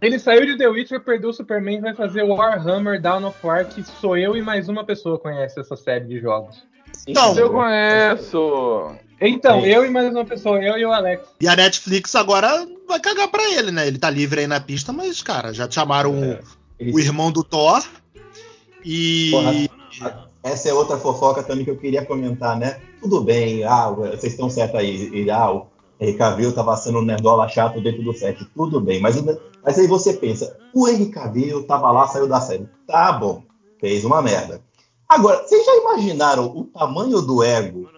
[0.00, 3.66] Ele saiu de The Witcher, perdeu o Superman vai fazer o Warhammer Dawn of War,
[3.66, 6.64] que sou eu e mais uma pessoa conhece essa série de jogos.
[7.06, 8.96] Então, eu conheço.
[9.20, 11.22] Então, é eu e mais uma pessoa, eu e o Alex.
[11.40, 13.86] E a Netflix agora vai cagar pra ele, né?
[13.86, 16.40] Ele tá livre aí na pista, mas, cara, já chamaram é,
[16.92, 17.82] o irmão do Thor.
[18.84, 19.30] E.
[19.30, 22.78] Porra, essa é outra fofoca também que eu queria comentar, né?
[23.00, 25.08] Tudo bem, ah, vocês estão certos aí.
[25.12, 25.66] E, ah, o
[26.18, 28.44] Cavill tava sendo um nerdola chato dentro do set.
[28.54, 29.16] Tudo bem, mas,
[29.64, 32.68] mas aí você pensa, o Cavill tava lá, saiu da série.
[32.86, 33.42] Tá bom,
[33.80, 34.60] fez uma merda.
[35.08, 37.88] Agora, vocês já imaginaram o tamanho do ego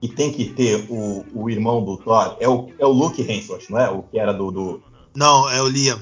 [0.00, 2.36] que tem que ter o, o irmão do Thor?
[2.40, 3.90] É o, é o Luke Hemsworth, não é?
[3.90, 4.82] O que era do, do...
[5.14, 5.98] Não, é o Liam.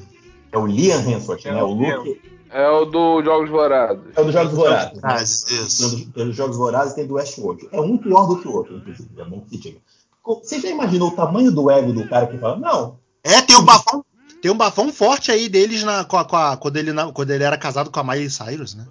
[0.53, 1.63] É o Liam Hemsworth, é né?
[1.63, 2.21] O, o Luke...
[2.51, 4.05] É o do Jogos Vorazes.
[4.15, 5.01] É o do Jogos Vorazes.
[5.03, 6.13] Ah, isso.
[6.13, 7.69] Tem dos Jogos Vorazes e tem do Westworld.
[7.73, 9.11] É um pior do que o outro, inclusive.
[9.19, 9.79] É bom que diga.
[10.25, 12.97] Você já imaginou o tamanho do ego do cara que fala, não...
[13.25, 14.05] É, tem um bafão,
[14.41, 17.31] tem um bafão forte aí deles na, com a, com a, quando, ele, na, quando
[17.31, 18.87] ele era casado com a Miley Cyrus, né?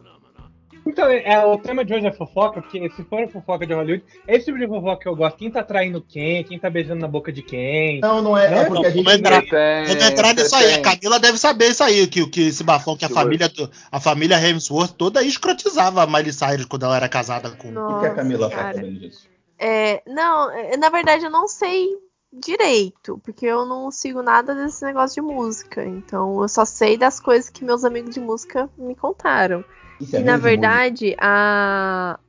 [0.86, 4.36] Então, é, o tema de hoje é fofoca, porque se for fofoca de Hollywood, é
[4.36, 5.38] esse tipo de fofoca que eu gosto.
[5.38, 8.02] Quem tá traindo quem, quem tá beijando na boca de quem.
[8.02, 8.50] Não, não é.
[8.50, 9.04] Não, é porque a gente.
[9.04, 10.74] Vamos entrar, tem, vamos entrar nisso aí.
[10.74, 13.50] A Camila deve saber isso aí, que, que esse bafão, que a família,
[13.92, 17.70] a família Hemsworth toda escrotizava a Miley Cyrus quando ela era casada com.
[17.70, 19.28] o que a Camila tá sabendo disso?
[19.58, 21.88] É, não, é, na verdade eu não sei
[22.34, 25.86] direito, porque eu não sigo nada desse negócio de música.
[25.86, 29.64] Então eu só sei das coisas que meus amigos de música me contaram.
[30.00, 32.20] Isso é e na verdade, a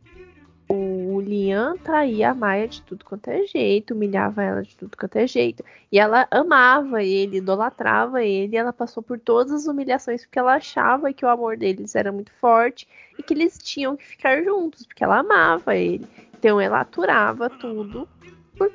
[0.69, 5.17] o Liam traía a Maia de tudo quanto é jeito, humilhava ela de tudo quanto
[5.17, 5.65] é jeito.
[5.93, 10.55] E ela amava ele, idolatrava ele, e ela passou por todas as humilhações porque ela
[10.55, 14.87] achava que o amor deles era muito forte e que eles tinham que ficar juntos,
[14.87, 16.07] porque ela amava ele.
[16.39, 18.09] Então ela aturava tudo
[18.57, 18.73] por,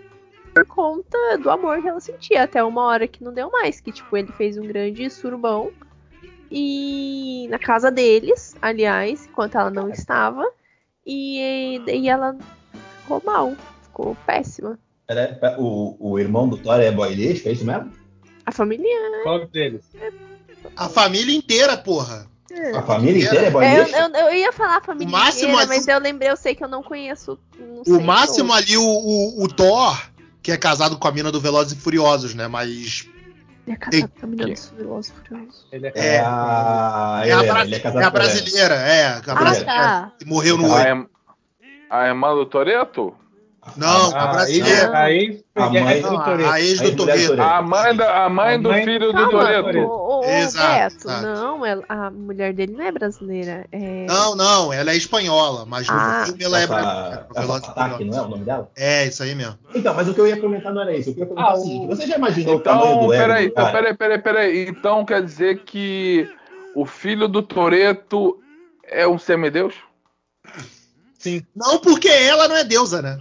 [0.53, 3.91] por conta do amor que ela sentia, até uma hora que não deu mais, que
[3.91, 5.71] tipo, ele fez um grande surubão
[6.51, 10.43] e na casa deles, aliás, enquanto ela não estava,
[11.05, 12.35] e, e ela
[13.01, 14.79] ficou mal, ficou péssima.
[15.07, 17.91] Era, o, o irmão do Thor é boy lixo, é isso mesmo?
[18.45, 18.87] A família.
[19.23, 19.83] Qual deles?
[20.75, 22.27] A família inteira, porra.
[22.51, 22.75] É.
[22.75, 25.67] A família inteira é boy é, eu, eu, eu, ia falar a família inteira, ali,
[25.67, 27.39] mas eu lembrei, eu sei que eu não conheço.
[27.57, 29.99] Não o máximo ali, o, o, o Thor,
[30.41, 32.47] que é casado com a mina do Velozes e Furiosos, né?
[32.47, 33.07] Mas
[33.69, 35.67] ele é casado com a menina do Velozes Furiosos.
[35.71, 37.21] Ele é, é, a...
[37.23, 37.61] é, a, bra...
[37.63, 39.05] ele é, casado é a brasileira, é.
[39.05, 40.13] A ah, brasileira, tá.
[40.17, 40.73] que morreu no.
[40.73, 41.07] A,
[41.89, 43.15] a irmã do Toreto?
[43.75, 44.97] Não, a, a brasileira.
[44.97, 46.49] A ex, a mãe, do Toreto.
[46.49, 47.41] A ex do Toreto.
[47.41, 50.23] A mãe, da, a mãe do filho do Toreto.
[50.23, 51.07] Exato.
[51.07, 53.65] Beto, não, ela, a mulher dele não é brasileira.
[53.71, 54.05] É...
[54.05, 56.23] Não, não, ela é espanhola, mas no ah.
[56.25, 57.27] filme ela é brasileira.
[57.57, 58.71] Ataque, não é o nome dela?
[58.75, 59.57] É, isso aí mesmo.
[59.73, 61.11] Então, mas o que eu ia comentar não era isso.
[61.11, 63.01] O que eu ia comentar ah, é o seguinte: você já imaginou então, o tamanho
[63.01, 63.53] do peraí, ego?
[63.53, 64.69] Então, peraí, peraí, peraí.
[64.69, 66.29] Então quer dizer que
[66.75, 68.39] o filho do Toreto
[68.83, 69.75] é um semideus?
[71.17, 71.45] Sim.
[71.53, 73.17] Não, porque ela não é deusa, né?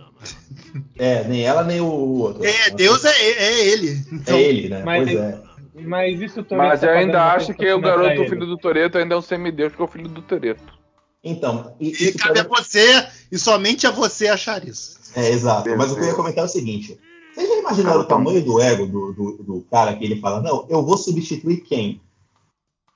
[0.99, 2.45] É, nem ela nem o outro.
[2.45, 4.05] É, Deus é, é ele.
[4.13, 4.83] Então, é ele, né?
[4.85, 5.41] Mas, pois é.
[5.75, 9.19] Mas isso Mas eu ainda acho que o garoto, o filho do Toreto, ainda é
[9.19, 10.79] um semideus, porque é o filho do Toreto.
[11.23, 14.99] Então, e, e cabe a você, e somente a você achar isso.
[15.15, 15.69] É, exato.
[15.77, 16.99] Mas o que eu ia comentar é o seguinte:
[17.35, 20.67] vocês já imaginaram o tamanho do ego do, do, do cara que ele fala, não,
[20.69, 22.01] eu vou substituir quem?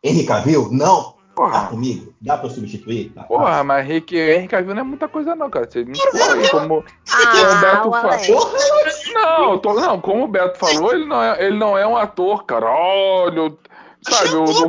[0.03, 0.69] Henrique Cavill?
[0.73, 1.63] Não, Porra.
[1.63, 2.15] Tá comigo?
[2.21, 3.11] Dá pra substituir?
[3.11, 5.71] Tá Porra, mas Henrique, Henrique Cavill não é muita coisa não, cara.
[5.71, 8.53] Você me aí como, ah, o Beto falou.
[9.15, 12.45] Não, tô, não, como o Beto falou, ele não é, ele não é um ator,
[12.45, 12.67] cara.
[12.67, 13.55] Olha,
[14.03, 14.69] sabe, o, o,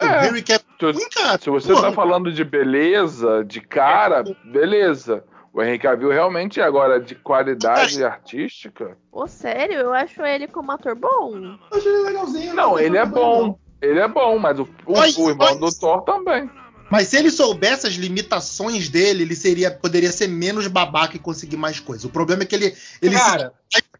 [0.00, 5.24] é, se, se você tá falando de beleza, de cara, beleza.
[5.52, 8.96] O Henrique Cavill realmente agora de qualidade artística.
[9.10, 11.36] Ô, sério, eu acho ele como ator bom.
[11.36, 12.54] Eu acho ele legalzinho.
[12.54, 13.58] Não, ele é bom.
[13.80, 16.50] Ele é bom, mas o, o, o irmão do Thor também.
[16.90, 21.56] Mas se ele soubesse as limitações dele, ele seria poderia ser menos babaca e conseguir
[21.56, 22.04] mais coisas.
[22.04, 23.54] O problema é que ele ele Cara,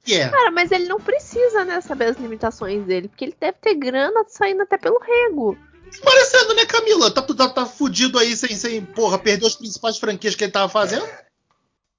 [0.05, 0.29] que é.
[0.29, 4.25] Cara, mas ele não precisa, né, saber as limitações dele, porque ele deve ter grana
[4.29, 5.57] saindo até pelo rego.
[6.03, 7.11] Parecendo, né, Camila?
[7.11, 10.69] Tá, tá, tá fudido aí sem, sem, porra, perdeu as principais franquias que ele tava
[10.69, 11.05] fazendo.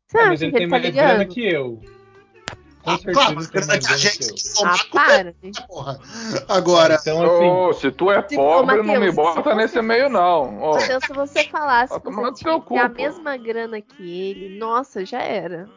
[0.07, 1.33] Você Ah, acha mas ele que tem ele tá mais grana ligando?
[1.33, 1.81] que eu.
[2.83, 5.23] Com Ah, certeza claro, mas que gente que que Ah, para.
[5.25, 5.33] né,
[5.67, 5.99] porra.
[6.49, 9.73] Agora, Então, assim, Ô, se tu é Se- pobre, ô, não me bota se nesse
[9.75, 10.59] você- meio, não.
[10.61, 14.57] Ó, Então, se você falasse Vai que você tinha cu, a mesma grana que ele,
[14.57, 15.69] nossa, já era.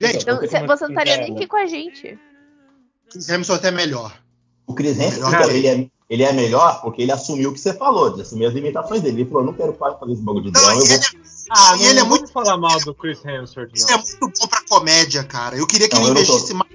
[0.00, 1.34] gente, Então, Você você não estaria nem era?
[1.34, 2.18] aqui com a gente.
[3.10, 4.16] Chris Hemsworth é melhor.
[4.66, 5.50] O Chris Hemsworth, Melhor.
[5.50, 8.54] ele é, ele é melhor porque ele assumiu o que você falou, de assumir as
[8.54, 9.22] limitações dele.
[9.22, 10.96] Ele falou, não quero quase fazer esse bagulho de Não, drama, eu e vou...
[10.96, 11.04] ele,
[11.50, 13.98] Ah, e não, ele é não muito, falar mal do Chris Hemsworth, ele é não.
[14.20, 15.56] muito bom pra comédia, cara.
[15.56, 16.22] Eu queria que Não, ele não tô.
[16.22, 16.70] investisse mais.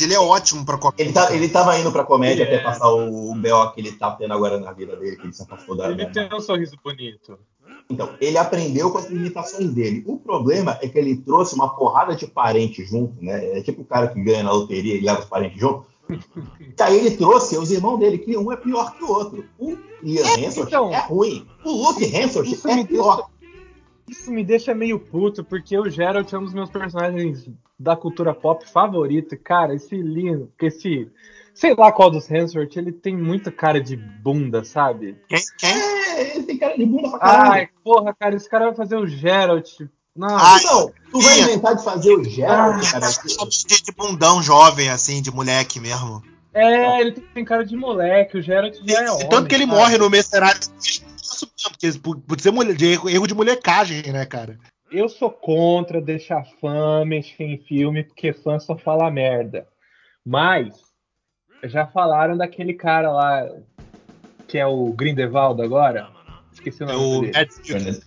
[0.00, 1.04] Ele é ótimo pra comédia.
[1.04, 2.64] Ele, tá, ele tava indo pra comédia Ele até é.
[2.64, 3.70] passar o, o B.O.
[3.70, 5.88] que ele tá tendo agora na vida dele, que ele se afastou da...
[5.90, 7.38] Ele da- tem um sorriso bonito.
[7.88, 10.02] Então, ele aprendeu com as limitações dele.
[10.04, 13.58] O problema é que ele trouxe uma porrada de parente junto, né?
[13.58, 15.86] É tipo o cara que ganha na loteria e leva os parentes junto.
[16.08, 19.44] E aí ele trouxe os irmãos dele, que um é pior que o outro.
[19.58, 20.92] O Ian Hemsworth então.
[20.92, 21.46] é ruim.
[21.64, 23.28] O Luke Hemsworth Isso é pior.
[24.08, 28.32] Isso me deixa meio puto, porque o Geralt é um dos meus personagens da cultura
[28.32, 29.36] pop favorito.
[29.36, 31.10] Cara, esse lindo, porque esse.
[31.52, 35.16] Sei lá qual dos Hemsworth, ele tem muita cara de bunda, sabe?
[35.26, 35.40] Quem?
[35.58, 35.70] Quem?
[35.70, 37.52] É, ele tem cara de bunda pra caralho.
[37.52, 39.80] Ai, porra, cara, esse cara vai fazer o Geralt.
[40.16, 42.92] Não, Ai, Não, tu vai inventar de fazer o Geralt, Ah.
[42.92, 43.06] cara.
[43.10, 46.22] De, de bundão jovem, assim, de moleque mesmo.
[46.54, 49.28] é, ele tem cara de moleque, o Geralt já é E homem.
[49.28, 49.76] tanto que ele sabe?
[49.76, 50.60] morre no Mercenário.
[50.70, 54.58] Mesmo, porque por, por ser mulher, de erro, erro de molecagem, né, cara?
[54.90, 59.66] Eu sou contra deixar fã mexer em filme, porque fã só fala merda.
[60.24, 60.74] Mas,
[61.64, 63.48] já falaram daquele cara lá,
[64.48, 66.08] que é o Grindelwald agora?
[66.52, 67.32] Esqueci o É nome o dele.
[67.38, 68.00] Mads Mikkelsen.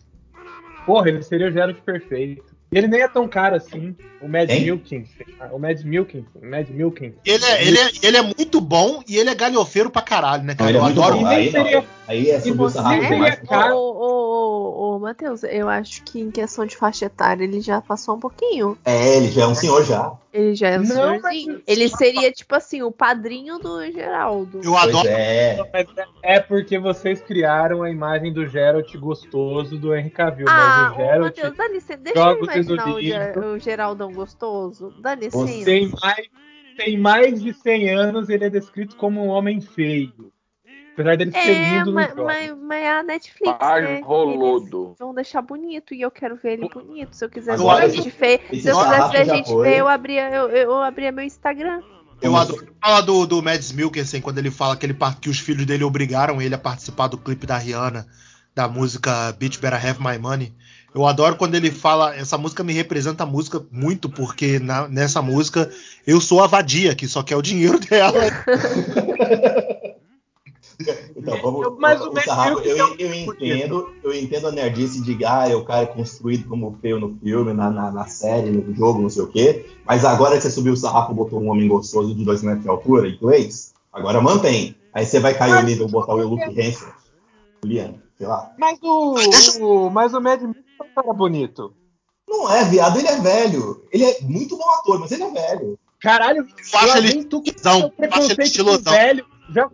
[0.85, 2.43] Porra, ele seria o Geralt perfeito.
[2.71, 4.47] E ele nem é tão caro assim, o Mad?
[4.49, 5.09] Milkins.
[5.51, 6.25] O Mad Milkins.
[6.41, 7.13] Mad Milkins.
[7.25, 10.53] ele, é, ele, é, ele é muito bom e ele é galhofeiro pra caralho, né,
[10.53, 10.69] Não, cara?
[10.69, 11.17] ele é Eu muito adoro.
[11.19, 11.25] bom.
[11.25, 14.18] Aí, não, seria- aí é subir o você sarrafo seria ô, ô,
[15.09, 18.77] Matheus, eu acho que em questão de faixa etária ele já passou um pouquinho.
[18.85, 20.11] É, ele já é um senhor já.
[20.31, 20.87] Ele já é um Não,
[21.19, 21.53] senhorzinho.
[21.53, 24.61] mas- Ele seria, tipo assim, o padrinho do Geraldo.
[24.63, 25.07] Eu adoro.
[25.07, 25.57] é.
[26.21, 30.95] É porque vocês criaram a imagem do Geralt gostoso do Henry Cavill, Ah, mas o
[31.01, 31.99] Geralt Matheus, dá licença.
[32.03, 34.93] Deixa eu imaginar o, Ger- o Geraldão gostoso.
[35.01, 35.47] Dá licença.
[35.47, 36.27] Você- tem mais,
[36.77, 40.31] tem mais de 100 anos, ele é descrito como um homem feio.
[40.99, 44.01] Apesar dele ser É, lindo mas, no mas, mas a Netflix, Ai, né?
[44.03, 44.87] roludo.
[44.87, 47.15] Eles vão deixar bonito e eu quero ver ele bonito.
[47.15, 49.87] Se eu quiser ver esse- gente feia, se eu quisesse ver já gente feia, eu
[49.87, 51.81] abria, eu, eu abria meu Instagram.
[52.21, 55.65] Eu adoro falar do, do Mads Mikkelsen quando ele fala que, ele, que os filhos
[55.65, 58.05] dele obrigaram ele a participar do clipe da Rihanna,
[58.53, 60.53] da música Bitch Better Have My Money.
[60.93, 62.13] Eu adoro quando ele fala.
[62.13, 65.71] Essa música me representa a música muito, porque na- nessa música
[66.05, 68.19] eu sou a vadia, que só quer o dinheiro dela.
[71.19, 71.61] Então, vamos.
[71.65, 75.23] Eu- mas o o sarrafo, eu, é um eu entendo, eu entendo a nerdice de
[75.25, 79.01] ah, o cara é construído como feio no filme, na, na, na série, no jogo,
[79.01, 79.65] não sei o quê.
[79.85, 82.63] Mas agora que você subiu o sarrafo e botou um homem gostoso de 2 metros
[82.63, 84.75] de altura, inglês, agora mantém.
[84.93, 86.87] Aí você vai cair o nível e botar o Luke Hanson,
[87.63, 88.51] Juliano, sei lá.
[88.57, 89.15] Mas o,
[89.61, 91.73] o, mas o Mad Milkins é um cara bonito.
[92.27, 93.83] Não é, viado, ele é velho.
[93.91, 95.77] Ele é muito bom ator, mas ele é velho.
[95.99, 98.93] Caralho, Eu acho ele tu eu acho ele estilosão.
[98.93, 99.25] velho.
[99.53, 99.69] Já,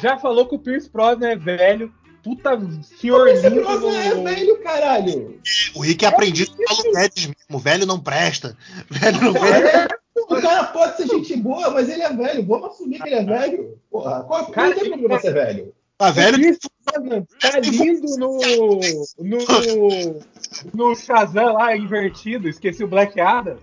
[0.00, 1.92] já falou que o Pierce Brosnan é velho.
[2.22, 2.50] Puta
[2.82, 3.62] senhor Esse lindo.
[3.62, 5.40] Brosnan é velho, caralho.
[5.74, 7.58] O Rick é aprendido pelo Guedes mesmo.
[7.58, 8.56] Velho não presta.
[8.90, 9.88] Velho não presta.
[10.16, 12.44] É, o cara pode ser gente boa, mas ele é velho.
[12.46, 13.78] Vamos assumir que ele é velho.
[13.90, 15.74] Porra, qual, Cara, não tem problema é- ser velho.
[15.96, 16.36] Tá O velho?
[16.38, 18.38] Pierce Brosnan tá lindo no,
[19.18, 20.20] no,
[20.74, 22.48] no Shazam lá, invertido.
[22.48, 23.56] Esqueci o Black Adam.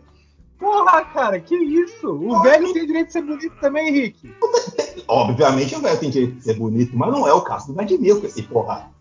[0.60, 2.08] Porra, cara, que isso?
[2.10, 4.34] O velho tem direito de ser bonito também, Henrique.
[5.08, 8.20] Obviamente o velho tem direito de ser bonito, mas não é o caso do Vladimir
[8.20, 8.92] com esse porra.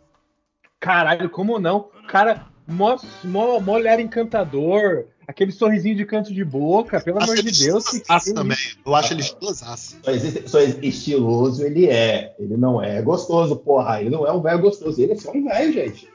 [0.78, 1.88] Caralho, como não?
[2.08, 5.06] Cara, mó, mó, mó olhar encantador.
[5.26, 7.88] Aquele sorrisinho de canto de boca, pelo amor de Deus.
[7.88, 8.56] Que, que também.
[8.84, 9.96] Eu acho ele estilosaço.
[10.00, 12.36] Só, existe, só estiloso ele é.
[12.38, 14.00] Ele não é gostoso, porra.
[14.00, 15.02] Ele não é um velho gostoso.
[15.02, 16.08] Ele é só um velho, gente.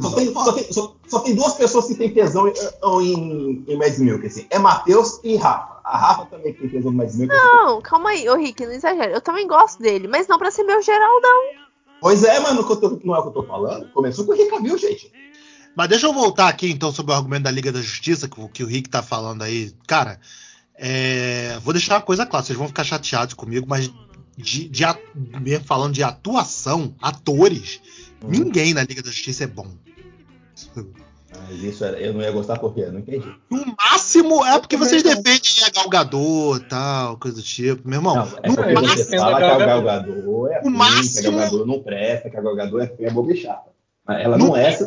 [0.00, 2.52] Só tem, só tem- só- só tem duas pessoas que têm tesão em,
[3.12, 4.46] em, em Mads Milk, assim.
[4.50, 5.78] É Matheus e Rafa.
[5.84, 7.34] A Rafa também tem tesão no Mads Milk.
[7.34, 9.12] Não, calma aí, ô Rick, não exagera.
[9.12, 11.40] Eu também gosto dele, mas não pra ser meu Geraldão.
[12.00, 13.88] Pois é, mano, tô- não é o que eu tô falando.
[13.92, 15.10] Começou com o Rica Viu, gente.
[15.76, 18.48] Mas deixa eu voltar aqui então sobre o argumento da Liga da Justiça, que, o-
[18.48, 19.72] que o Rick tá falando aí.
[19.86, 20.20] Cara,
[20.76, 23.90] é, vou deixar uma coisa clara, vocês vão ficar chateados comigo, mas
[24.36, 24.84] de, de
[25.64, 27.80] falando de atuação, atores,
[28.22, 28.28] Hum.
[28.28, 29.68] Ninguém na Liga da Justiça é bom.
[31.30, 33.28] Mas isso eu não ia gostar porque eu não entendi.
[33.50, 37.86] No máximo é porque vocês defendem a Galgador e tal, coisa do tipo.
[37.86, 41.26] Meu irmão, não, é porque máximo, você fala que a Galgador é ruim, máximo, que
[41.28, 43.67] a Galgador não presta, que a Galgador é, é boba e chata.
[44.08, 44.78] Ela não, é.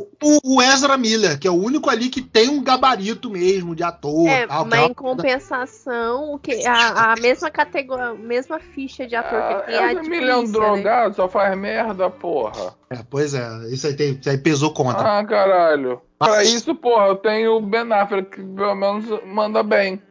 [0.43, 4.27] O Ezra Miller, que é o único ali que tem um gabarito mesmo de ator.
[4.27, 9.15] É, tal, mas em compensação, o que a, a mesma categoria, a mesma ficha de
[9.15, 10.51] ator ah, que tem a Ezra Miller é um né?
[10.51, 11.13] drogado, né?
[11.15, 12.73] só faz merda, porra.
[12.89, 15.19] É, pois é, isso aí, tem, isso aí pesou contra.
[15.19, 16.01] Ah, caralho.
[16.19, 16.29] Mas...
[16.29, 20.01] Pra isso, porra, eu tenho o Ben Affleck, que pelo menos manda bem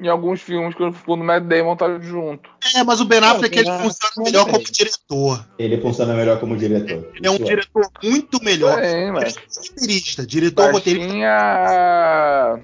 [0.00, 2.48] em alguns filmes que o Matt Damon tá junto.
[2.74, 5.46] É, mas o Ben Affleck ele funciona melhor como diretor.
[5.58, 7.10] Ele funciona melhor como diretor.
[7.14, 8.82] Ele é um diretor muito melhor.
[8.82, 9.36] É, mas...
[9.36, 11.12] Roteirista, diretor roteirista.
[11.12, 12.58] Tinha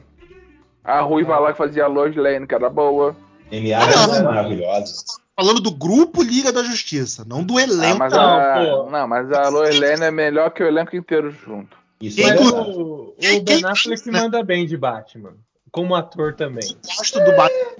[0.83, 3.15] a Ruiva lá que fazia a Lois Lane, que era boa.
[3.53, 5.05] Amy Adams é maravilhosa.
[5.39, 7.97] Falando do grupo Liga da Justiça, não do elenco.
[8.03, 11.77] Ah, mas a, não, mas a Lois Lane é melhor que o elenco inteiro junto.
[12.01, 15.35] Isso é o, o Ben Affleck manda bem de Batman
[15.77, 16.67] como ator também.
[16.67, 17.77] Eu gosto do Batman.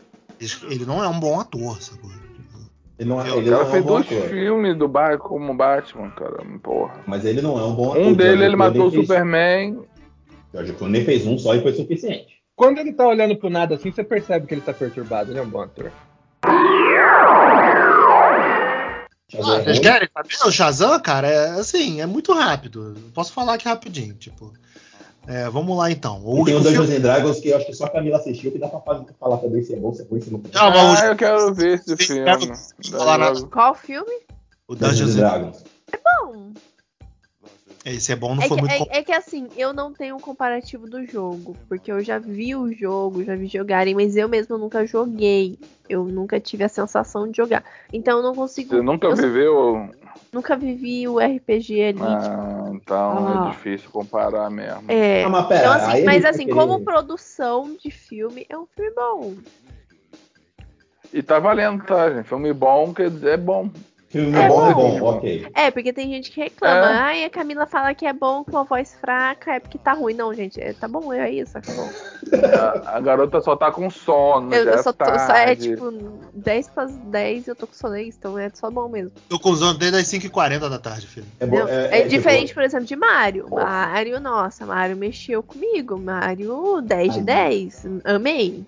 [0.69, 2.11] Ele não é um bom ator, sacou?
[2.99, 6.11] Ele não, é, ele cara não fez é um dois filmes do Batman como Batman,
[6.11, 6.45] cara.
[6.63, 7.01] Porra.
[7.07, 8.03] Mas ele não é um bom ator.
[8.03, 9.83] Um dele ele matou o Superman.
[10.53, 12.37] George Clooney fez um só e foi suficiente.
[12.55, 15.33] Quando ele tá olhando pro nada assim, você percebe que ele tá perturbado.
[15.33, 15.91] Ele é um bom ator.
[16.43, 16.53] Ah,
[19.35, 20.49] vocês querem saber?
[20.49, 22.95] O Shazam, cara, é assim, é muito rápido.
[23.15, 24.53] Posso falar aqui rapidinho, tipo.
[25.27, 26.23] É, vamos lá então.
[26.25, 27.01] O tem o Dungeons filme...
[27.01, 29.75] Dragons que eu acho que só a Camila assistiu, que dá pra falar também se
[29.75, 30.43] é bom, se é ruim, se não é.
[30.55, 32.25] Ah, eu quero ver esse filme.
[33.51, 34.21] Qual filme?
[34.69, 35.65] O Dungeons, Dragons.
[35.93, 36.53] É bom.
[37.87, 40.17] Esse é bom, não é foi que, muito é, é, que assim, eu não tenho
[40.17, 44.29] um comparativo do jogo, porque eu já vi o jogo, já vi jogarem, mas eu
[44.29, 45.57] mesmo nunca joguei.
[45.89, 47.63] Eu nunca tive a sensação de jogar.
[47.93, 48.71] Então eu não consigo.
[48.75, 49.89] Você nunca eu, viveu
[50.33, 52.03] Nunca vivi o RPG ali.
[52.03, 52.75] Ah, tipo...
[52.75, 53.47] então é ah.
[53.47, 54.85] é difícil comparar mesmo.
[54.89, 55.25] É.
[55.25, 59.35] Ah, mas, pera, então, assim, mas assim, como produção de filme, é um filme bom.
[61.13, 62.29] E tá valendo, tá, gente?
[62.29, 63.71] Filme bom quer dizer é bom.
[64.09, 65.47] Filme é bom, é bom, ok.
[65.53, 66.93] É, porque tem gente que reclama.
[66.93, 66.95] É.
[66.97, 70.15] Ai, a Camila fala que é bom com uma voz fraca, é porque tá ruim.
[70.15, 71.89] Não, gente, é, tá bom, é isso, acabou.
[72.33, 74.55] A, a garota só tá com sono.
[74.55, 75.91] Eu, eu só tô, só é tipo
[76.33, 79.11] 10 para 10 e eu tô com sonência, então é só bom mesmo.
[79.29, 81.27] Tô com sono desde as 5h40 da tarde, filho.
[81.41, 83.49] É, bom, é, é, é diferente, por exemplo, de Mario.
[83.51, 85.99] Mario, nossa, Mario mexeu comigo.
[85.99, 87.87] Mario 10 de 10.
[88.05, 88.65] Amei.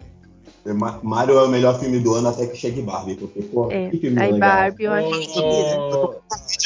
[0.75, 3.91] Mario é o melhor filme do ano até que chegue Barbie, porque, pô, é.
[3.91, 4.49] que filme Aí legal.
[4.49, 6.15] Barbie eu acho que oh.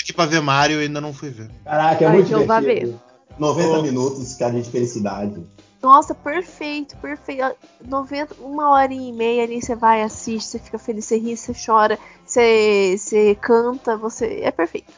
[0.01, 1.51] aqui pra ver Mario e ainda não fui ver.
[1.65, 2.93] Caraca, é Ai, muito divertido.
[2.93, 3.13] Ver.
[3.39, 3.83] 90 oh.
[3.83, 5.43] minutos, cara, de felicidade.
[5.83, 7.57] Nossa, perfeito, perfeito.
[7.85, 11.53] 90, uma hora e meia ali você vai, assiste, você fica feliz, você ri, você
[11.53, 14.41] chora, você, você canta, você.
[14.43, 14.93] É perfeito.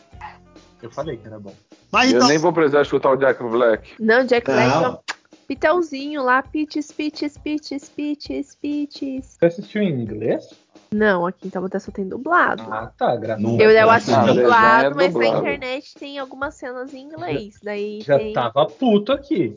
[0.82, 1.54] Eu falei que era bom.
[1.90, 2.28] Mas, eu então...
[2.28, 3.94] nem vou precisar escutar o Jack Black.
[3.98, 4.98] Não, Jack Black.
[5.46, 9.36] Pitelzinho lá, pitches, pitches, pitches, pitches, pitches.
[9.38, 10.48] Você assistiu em inglês?
[10.92, 12.62] Não, aqui então até só tem dublado.
[12.70, 15.32] Ah, tá, graças Eu, eu assisti ah, dublado, é mas dublado.
[15.32, 17.58] na internet tem algumas cenas em inglês.
[17.62, 18.32] Daí Já tem...
[18.32, 19.56] tava puto aqui.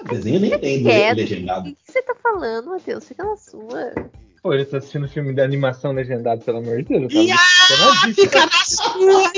[0.00, 0.82] O desenho nem tem
[1.14, 1.70] legendado.
[1.70, 3.06] O que você tá falando, Matheus?
[3.06, 3.92] Fica na sua.
[4.42, 7.12] Pô, ele tá assistindo filme de animação legendado, pelo amor de Deus.
[7.12, 7.40] Yeah,
[8.14, 9.30] fica na sua!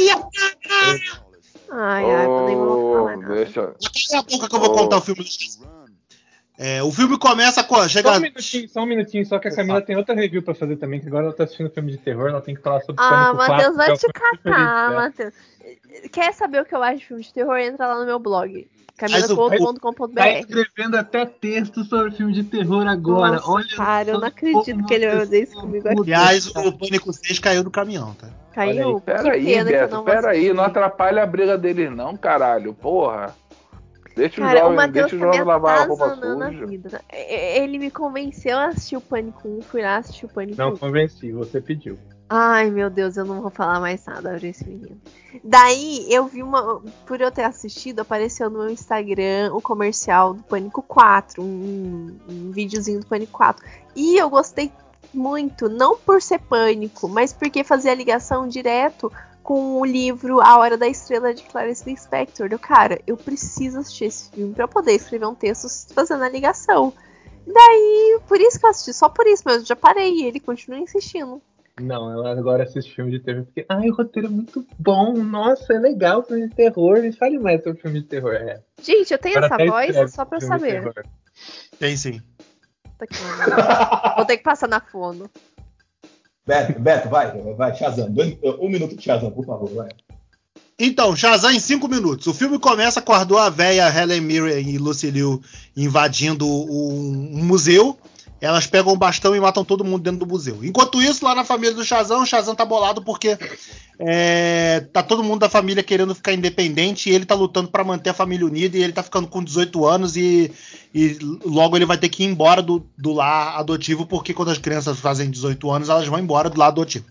[1.70, 3.34] Ai, ai, eu nem vou falar nada.
[3.34, 3.74] Deixa...
[3.82, 5.24] Daqui a pouco que eu vou contar o filme.
[6.56, 7.88] É, o filme começa com.
[7.88, 8.10] Chega...
[8.10, 10.76] Só um minutinho, só um minutinho, só que a Camila tem outra review pra fazer
[10.76, 13.34] também, que agora ela tá assistindo filme de terror, ela tem que falar sobre Ah,
[13.34, 14.96] Matheus, vai é te catar, né?
[14.96, 15.34] Matheus.
[16.12, 17.56] Quer saber o que eu acho de filme de terror?
[17.56, 18.68] Entra lá no meu blog.
[18.96, 23.36] camila.com.br Tá escrevendo até texto sobre filme de terror agora.
[23.36, 26.00] Nossa, Olha cara, eu não acredito que ele vai fazer isso comigo aqui.
[26.00, 28.28] Aliás, o Pânico 6 caiu do caminhão, tá?
[28.52, 29.00] Caiu?
[29.00, 33.34] Pera aí, Beto, pera aí, não atrapalha a briga deles não, caralho, porra.
[34.16, 36.66] Deixa Cara, o jovem, o deixa o jovem tá lavar a roupa suja.
[36.66, 37.00] Vida, né?
[37.10, 41.32] Ele me convenceu a assistir o Pânico 1, fui lá assistir o Pânico Não convenci,
[41.32, 41.98] você pediu.
[42.28, 45.00] Ai, meu Deus, eu não vou falar mais nada sobre esse menino.
[45.42, 46.82] Daí, eu vi uma.
[47.06, 52.50] Por eu ter assistido, apareceu no meu Instagram o comercial do Pânico 4, um, um
[52.50, 53.64] videozinho do Pânico 4.
[53.94, 54.72] E eu gostei
[55.12, 60.76] muito, não por ser pânico, mas porque fazia ligação direto com o livro A Hora
[60.76, 62.48] da Estrela de Clarice Lispector.
[62.50, 66.92] Eu, cara, eu preciso assistir esse filme para poder escrever um texto fazendo a ligação.
[67.46, 70.40] Daí, por isso que eu assisti, só por isso, mas eu já parei e ele
[70.40, 71.42] continua insistindo.
[71.80, 75.72] Não, ela agora assiste filme de terror porque, ai, o roteiro é muito bom, nossa,
[75.72, 78.34] é legal filme de terror, me fale mais sobre filme de terror.
[78.34, 78.62] É.
[78.80, 79.54] Gente, eu tenho agora
[79.86, 80.92] essa voz só pra eu saber.
[81.78, 82.22] Tem sim.
[84.16, 85.28] Vou ter que passar na fono.
[86.46, 88.10] Beto, Beto, vai, vai, Shazam.
[88.10, 89.88] Dois, um minuto de Shazam, por favor, vai.
[90.78, 92.26] Então, Shazam em 5 minutos.
[92.26, 95.42] O filme começa com a véia Helen Mirren e Lucy Liu
[95.76, 97.98] invadindo um museu.
[98.44, 100.62] Elas pegam um bastão e matam todo mundo dentro do museu.
[100.62, 103.38] Enquanto isso, lá na família do Shazam, o Shazam tá bolado porque
[103.98, 108.10] é, tá todo mundo da família querendo ficar independente e ele tá lutando para manter
[108.10, 110.52] a família unida e ele tá ficando com 18 anos e,
[110.94, 114.58] e logo ele vai ter que ir embora do, do lar adotivo porque quando as
[114.58, 117.06] crianças fazem 18 anos elas vão embora do lar adotivo.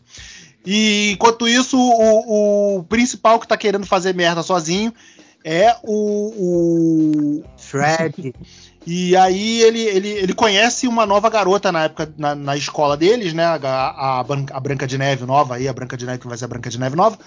[0.64, 4.94] E enquanto isso, o, o principal que tá querendo fazer merda sozinho
[5.44, 8.34] é o, o Fred.
[8.86, 13.32] E aí ele, ele, ele conhece uma nova garota na época na, na escola deles,
[13.32, 13.46] né?
[13.46, 16.44] A, a, a, Branca de Neve nova aí, a Branca de Neve que vai ser
[16.44, 17.18] a Branca de Neve nova.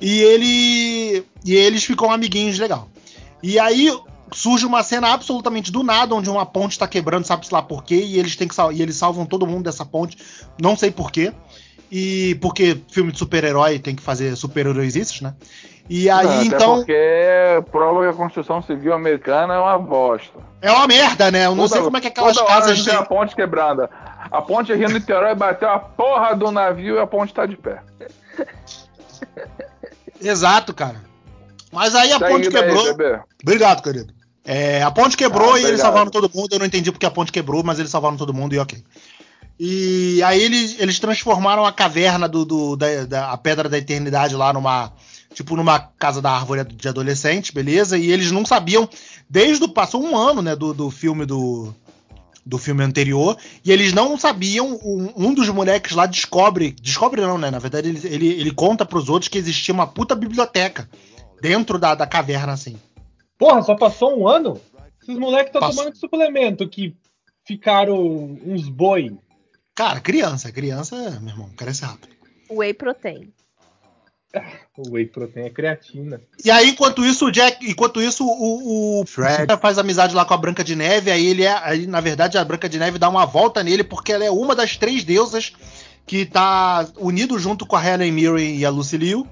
[0.00, 2.88] E ele e eles ficam amiguinhos legal.
[3.42, 3.94] E aí
[4.32, 7.96] surge uma cena absolutamente do nada, onde uma ponte está quebrando, sabe-se lá por quê,
[7.96, 10.16] e eles têm que e eles salvam todo mundo dessa ponte,
[10.60, 11.32] não sei por quê.
[11.90, 15.34] E porque filme de super-herói tem que fazer super-heróis né?
[15.88, 16.76] E aí, não, então.
[16.76, 20.38] Porque prova que a construção civil americana é uma bosta.
[20.60, 21.46] É uma merda, né?
[21.46, 22.84] Eu não toda, sei como é que aquelas casas.
[22.84, 23.88] Tem a ponte quebrada.
[24.30, 27.80] A ponte Rio Niterói bateu a porra do navio e a ponte tá de pé.
[30.20, 31.00] Exato, cara.
[31.72, 32.86] Mas aí a ponte quebrou.
[32.88, 34.12] Aí, Obrigado, querido.
[34.44, 36.52] É, a ponte quebrou ah, e eles salvaram todo mundo.
[36.52, 38.82] Eu não entendi porque a ponte quebrou, mas eles salvaram todo mundo e ok.
[39.58, 44.34] E aí eles, eles transformaram a caverna do, do da, da, a pedra da eternidade
[44.34, 44.92] lá numa
[45.36, 47.98] tipo numa casa da árvore de adolescente, beleza?
[47.98, 48.88] E eles não sabiam
[49.28, 51.74] desde o passou um ano, né, do, do filme do
[52.44, 57.36] do filme anterior, e eles não sabiam, um, um dos moleques lá descobre, descobre não,
[57.36, 60.88] né, na verdade ele, ele, ele conta pros outros que existia uma puta biblioteca
[61.42, 62.76] dentro da, da caverna, assim.
[63.36, 64.60] Porra, só passou um ano?
[65.02, 66.94] Esses moleques estão tomando suplemento que
[67.44, 67.98] ficaram
[68.46, 69.18] uns boi.
[69.74, 72.14] Cara, criança, criança, meu irmão, cresce rápido.
[72.48, 73.32] Whey protein.
[74.76, 76.20] O whey protein é creatina.
[76.44, 80.34] E aí, enquanto isso, o Jack, enquanto isso, o, o Fred faz amizade lá com
[80.34, 81.10] a Branca de Neve.
[81.10, 84.12] Aí ele é, aí, na verdade, a Branca de Neve dá uma volta nele porque
[84.12, 85.54] ela é uma das três deusas
[86.06, 89.26] que tá unido junto com a Helen Mirren e a Lucy Liu.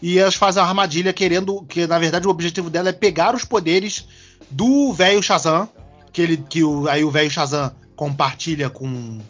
[0.00, 3.44] E elas fazem a armadilha querendo que, na verdade, o objetivo dela é pegar os
[3.44, 4.08] poderes
[4.50, 5.68] do velho Shazam,
[6.10, 9.20] que ele, que o, aí o velho Shazam compartilha com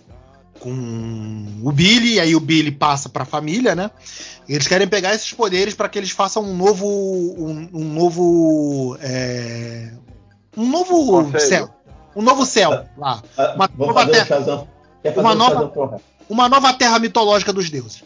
[0.60, 3.90] com o Billy, e aí o Billy passa para a família, né?
[4.48, 9.92] Eles querem pegar esses poderes para que eles façam um novo, um, um novo, é,
[10.56, 11.40] um novo Conselho.
[11.40, 11.70] céu,
[12.14, 14.68] um novo céu lá, ah, uma nova terra,
[15.16, 18.02] uma nova, uma nova terra mitológica dos deuses.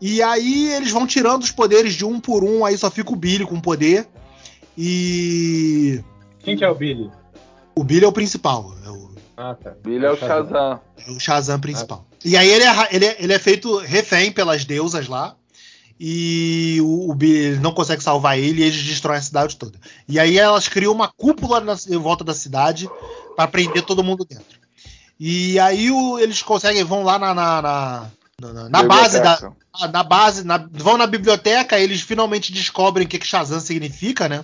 [0.00, 3.16] E aí eles vão tirando os poderes de um por um, aí só fica o
[3.16, 4.06] Billy com poder.
[4.76, 6.02] E
[6.40, 7.10] quem que é o Billy?
[7.74, 9.74] O Billy é o principal, é o ah, tá.
[9.84, 10.80] Billy é o Shazam.
[11.06, 12.06] É o Shazam principal.
[12.10, 12.16] Ah.
[12.24, 15.36] E aí ele é, ele, é, ele é feito refém pelas deusas lá.
[15.98, 19.78] E o, o Billy não consegue salvar ele e eles destroem a cidade toda.
[20.08, 22.88] E aí elas criam uma cúpula na, em volta da cidade
[23.34, 24.58] para prender todo mundo dentro.
[25.18, 28.10] E aí o, eles conseguem, vão lá na, na, na,
[28.40, 29.52] na, na base da.
[29.92, 34.42] Na base, na, vão na biblioteca, eles finalmente descobrem o que, que Shazam significa, né?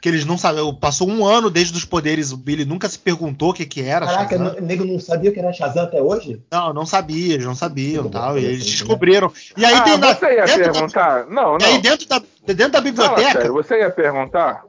[0.00, 0.74] Que eles não sabiam.
[0.74, 4.06] Passou um ano desde os poderes, o Billy nunca se perguntou o que, que era.
[4.06, 6.40] Caraca, o nego não sabia o que era Shazam até hoje?
[6.50, 8.38] Não, não sabia, eles não sabiam tal.
[8.38, 9.32] E eles descobriram.
[9.56, 9.98] E aí ah, tem.
[9.98, 11.24] Você ia perguntar?
[11.24, 11.60] Da, não, não.
[11.60, 13.22] E aí dentro da, dentro da biblioteca.
[13.22, 14.64] Não, sério, você ia perguntar?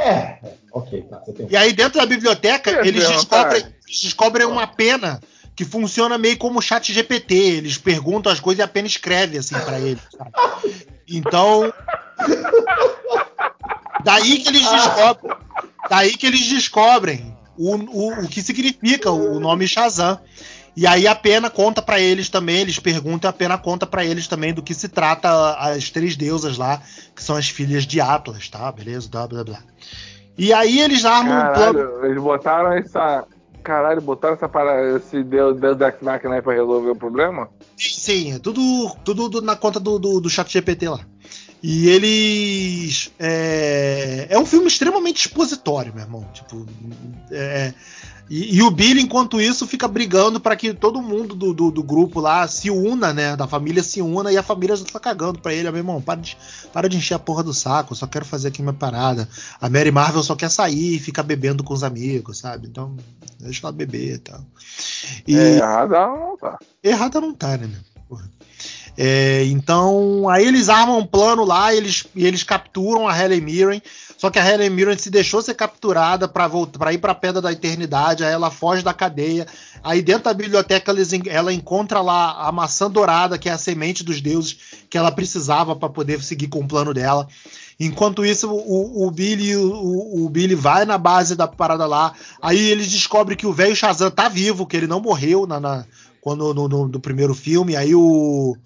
[0.00, 0.38] É, é.
[0.72, 1.22] Ok, tá.
[1.50, 5.20] E aí dentro da biblioteca, eles descobrem, descobrem uma pena
[5.54, 7.34] que funciona meio como chat GPT.
[7.34, 10.02] Eles perguntam as coisas e a pena escreve assim para eles.
[10.16, 10.30] Sabe?
[11.14, 11.70] Então.
[14.04, 15.36] Daí que eles descobrem,
[15.88, 20.18] daí que eles descobrem o, o, o que significa o nome Shazam.
[20.74, 24.26] E aí a pena conta para eles também, eles perguntam, a pena conta para eles
[24.26, 26.80] também do que se trata as três deusas lá,
[27.14, 28.72] que são as filhas de Atlas, tá?
[28.72, 29.06] Beleza?
[29.10, 29.58] Blá blá blá.
[30.36, 32.06] E aí eles armam Caralho, um plano.
[32.06, 33.26] Eles botaram essa.
[33.62, 37.48] Caralho, botaram essa para esse deus, deus da máquina aí pra resolver o problema?
[37.76, 41.00] Sim, sim, é tudo, tudo na conta do, do, do chat GPT lá.
[41.62, 43.12] E eles.
[43.18, 46.28] É, é um filme extremamente expositório, meu irmão.
[46.32, 46.66] Tipo.
[47.30, 47.72] É,
[48.28, 51.82] e, e, o Billy, enquanto isso, fica brigando para que todo mundo do, do, do,
[51.82, 53.36] grupo lá se una, né?
[53.36, 55.70] Da família se una e a família já tá cagando pra ele.
[55.70, 56.36] Meu irmão, para de,
[56.72, 59.28] para de encher a porra do saco, eu só quero fazer aqui minha parada.
[59.60, 62.66] A Mary Marvel só quer sair e ficar bebendo com os amigos, sabe?
[62.66, 62.96] Então,
[63.38, 64.40] deixa ela beber e tal.
[65.28, 66.58] E, é, errada não tá.
[66.82, 67.80] Errada não tá, né, meu?
[68.08, 68.30] Porra.
[68.96, 73.82] É, então, aí eles armam um plano lá eles, e eles capturam a Helen Mirren.
[74.18, 77.50] Só que a Helen Mirren se deixou ser capturada para ir para a Pedra da
[77.50, 78.22] Eternidade.
[78.22, 79.46] Aí ela foge da cadeia.
[79.82, 80.94] Aí dentro da biblioteca
[81.28, 84.56] ela encontra lá a maçã dourada, que é a semente dos deuses,
[84.88, 87.26] que ela precisava para poder seguir com o plano dela.
[87.80, 92.12] Enquanto isso, o, o Billy o, o, Billy vai na base da parada lá.
[92.40, 95.84] Aí eles descobrem que o velho Shazam tá vivo, que ele não morreu na, na
[96.20, 97.74] quando no, no, no, primeiro filme.
[97.74, 98.56] Aí o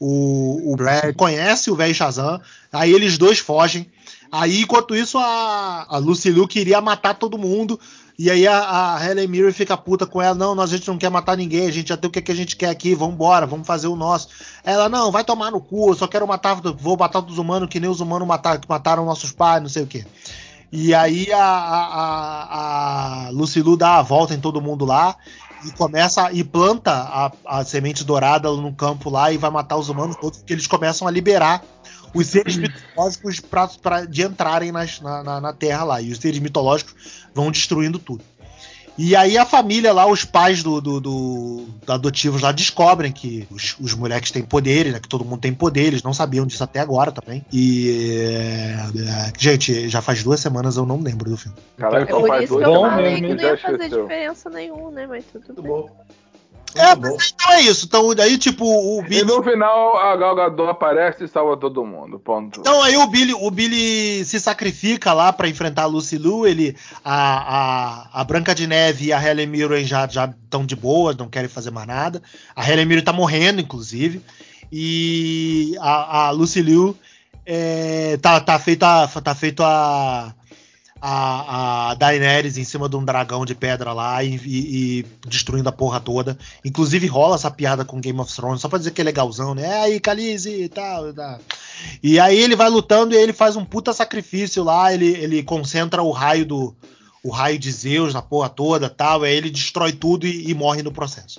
[0.00, 2.40] o, o Brad conhece o velho Shazam.
[2.72, 3.86] Aí eles dois fogem.
[4.32, 7.78] Aí, enquanto isso, a, a Lucy Liu queria matar todo mundo.
[8.18, 10.34] E aí a, a Helen Mirren fica puta com ela.
[10.34, 11.66] Não, nós, a gente não quer matar ninguém.
[11.66, 12.94] A gente já tem o que, que a gente quer aqui.
[12.94, 14.28] Vamos embora, vamos fazer o nosso.
[14.64, 15.90] Ela, não, vai tomar no cu.
[15.90, 16.54] Eu só quero matar.
[16.54, 19.82] Vou matar os humanos que nem os humanos mataram, que mataram nossos pais, não sei
[19.82, 20.06] o que.
[20.72, 25.16] E aí a, a, a Lucy Liu dá a volta em todo mundo lá
[25.64, 29.88] e começa e planta a, a semente dourada no campo lá e vai matar os
[29.88, 31.62] humanos todos, porque eles começam a liberar
[32.14, 36.00] os seres mitológicos pra, pra, de entrarem nas, na, na, na, Terra lá.
[36.00, 36.94] E os seres mitológicos
[37.34, 38.24] vão destruindo tudo.
[38.98, 43.46] E aí a família lá, os pais do, do, do, do adotivos lá descobrem que
[43.50, 45.00] os, os, moleques têm poderes, né?
[45.00, 47.44] Que todo mundo tem poderes, não sabiam disso até agora também.
[47.52, 48.20] E.
[48.20, 51.56] É, gente, já faz duas semanas eu não lembro do filme.
[51.76, 55.06] Caraca, é por isso que eu falei que não ia fazer diferença nenhuma, né?
[55.06, 55.70] Mas tudo Muito bem.
[55.70, 55.90] Bom.
[56.74, 57.86] É, então é isso.
[57.86, 59.22] Então, aí, tipo, o Billy.
[59.22, 62.18] E no final a Gal Gadot aparece e salva todo mundo.
[62.18, 62.60] Ponto.
[62.60, 66.46] Então aí o Billy, o Billy se sacrifica lá para enfrentar a Lucy Liu.
[66.46, 71.14] Ele, a, a, a Branca de Neve e a Helen Mirren já estão de boa,
[71.18, 72.22] não querem fazer mais nada.
[72.54, 74.22] A Helen Mirren tá morrendo, inclusive.
[74.72, 76.96] E a, a Lucy Liu
[77.44, 79.08] é, tá, tá feito a.
[79.08, 80.34] Tá feito a
[81.00, 85.68] a, a Daenerys em cima de um dragão de pedra lá e, e, e, destruindo
[85.68, 86.36] a porra toda.
[86.64, 89.62] Inclusive rola essa piada com Game of Thrones, só pra dizer que é legalzão, né?
[89.62, 91.38] É aí, Khaleesi e tal, tal.
[92.02, 96.02] E aí ele vai lutando e ele faz um puta sacrifício lá, ele, ele concentra
[96.02, 96.74] o raio do.
[97.22, 99.22] O raio de Zeus na porra toda tal.
[99.22, 101.38] Aí ele destrói tudo e, e morre no processo.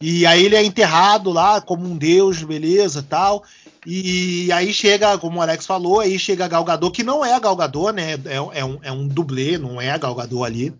[0.00, 3.42] E aí ele é enterrado lá como um deus, beleza, tal.
[3.86, 7.38] E aí chega, como o Alex falou, aí chega a Galgador, que não é a
[7.38, 8.14] Galgador, né?
[8.24, 10.74] É, é, um, é um dublê, não é a Galgador ali.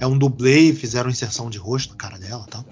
[0.00, 2.64] É um dublê e fizeram inserção de rosto na cara dela tal.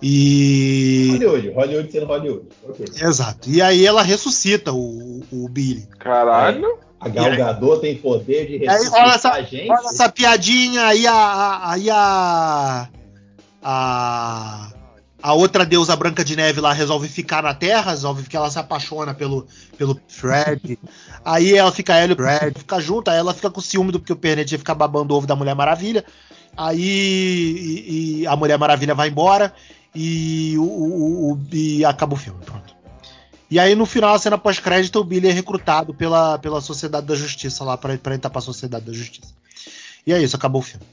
[0.00, 1.10] E.
[1.12, 2.46] Hollywood, Hollywood sendo Hollywood.
[2.70, 2.86] Okay.
[3.02, 3.50] Exato.
[3.50, 5.86] E aí ela ressuscita o, o Billy.
[5.98, 6.66] Caralho!
[6.66, 6.92] É.
[6.98, 9.70] A Galgador tem poder de ressuscitar aí, essa, a gente.
[9.70, 11.70] Olha essa piadinha, aí a.
[11.70, 12.88] Aí a.
[13.64, 14.72] A
[15.22, 18.58] a outra deusa Branca de Neve lá resolve ficar na Terra, resolve que ela se
[18.58, 19.46] apaixona pelo,
[19.78, 20.78] pelo Fred.
[21.24, 24.00] aí ela fica ela e o Fred, fica junto, aí ela fica com ciúme do
[24.00, 26.04] porque o Pernet fica babando o ovo da Mulher Maravilha.
[26.56, 29.54] Aí e, e a Mulher Maravilha vai embora
[29.94, 32.74] e, o, o, o, e acaba o filme, pronto.
[33.48, 37.14] E aí no final, a cena pós-crédito, o Billy é recrutado pela, pela Sociedade da
[37.14, 39.32] Justiça lá para entrar pra Sociedade da Justiça.
[40.04, 40.84] E é isso, acabou o filme.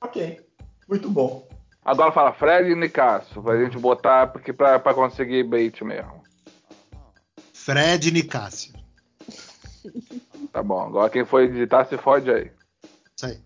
[0.00, 0.40] Ok,
[0.86, 1.47] muito bom.
[1.88, 6.22] Agora fala Fred e Nicasso, pra gente botar porque pra, pra conseguir bait mesmo.
[7.54, 8.74] Fred e Nicásio.
[10.50, 12.50] Tá bom, agora quem for editar se fode aí.
[13.14, 13.38] Isso aí.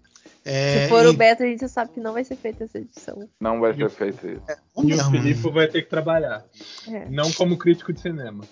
[0.44, 1.08] É, Se for e...
[1.08, 3.28] o Beto, a gente sabe que não vai ser feita essa edição.
[3.40, 4.42] Não vai ser feito isso.
[4.48, 6.44] É, e o Felipe vai ter que trabalhar.
[6.88, 7.08] É.
[7.08, 8.44] Não como crítico de cinema.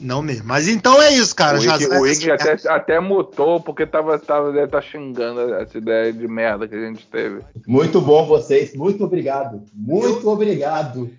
[0.00, 0.46] Não mesmo.
[0.46, 1.58] Mas então é isso, cara.
[1.58, 6.12] O já, o Rick até, até mutou porque tava, tava, deve tá xingando essa ideia
[6.12, 7.40] de merda que a gente teve.
[7.66, 8.74] Muito bom vocês.
[8.74, 9.62] Muito obrigado.
[9.74, 11.10] Muito obrigado.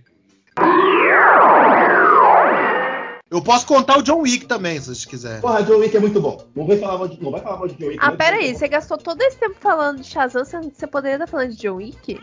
[3.30, 5.40] Eu posso contar o John Wick também, se vocês quiserem.
[5.40, 6.44] Porra, John Wick é muito bom.
[6.54, 8.00] Não vai falar mal de, não vai falar mal de John Wick.
[8.02, 8.54] Ah, pera aí.
[8.54, 12.20] Você gastou todo esse tempo falando de Shazam, você poderia estar falando de John Wick?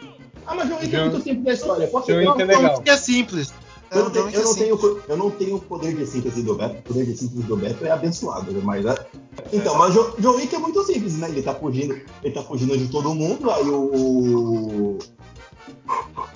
[0.46, 1.86] Ah, mas John Wick é muito simples da história.
[1.86, 2.62] Posso John Wick é legal.
[2.62, 3.54] John Wick é simples.
[3.90, 6.78] Eu não, tenho, eu, não tenho, eu não tenho o poder de síntese do Beto.
[6.78, 8.60] O poder de síntese do Beto é abençoado, né?
[8.62, 8.84] mas.
[8.84, 9.06] É...
[9.52, 11.28] Então, mas o John Wick é muito simples, né?
[11.28, 14.98] Ele tá fugindo, ele tá fugindo de todo mundo, aí o.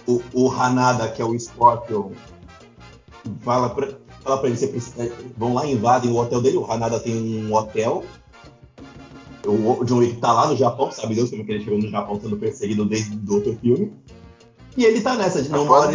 [0.07, 2.11] O, o Hanada, que é o Scorpion,
[3.43, 3.89] fala pra,
[4.23, 6.57] fala pra ele: você precisa, é, vão lá, invadem o hotel dele.
[6.57, 8.03] O Hanada tem um hotel.
[9.47, 12.19] O, John Wick tá lá no Japão, sabe Deus como que ele chegou no Japão
[12.21, 13.93] sendo perseguido desde o outro filme.
[14.77, 15.93] E ele tá nessa, de não mora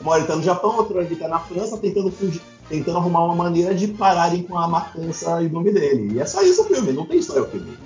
[0.00, 2.98] uma hora ele tá no Japão, outra hora ele tá na França, tentando fugir, tentando
[2.98, 6.14] arrumar uma maneira de pararem com a matança e o nome dele.
[6.14, 7.76] E é só isso o filme, não tem história o filme.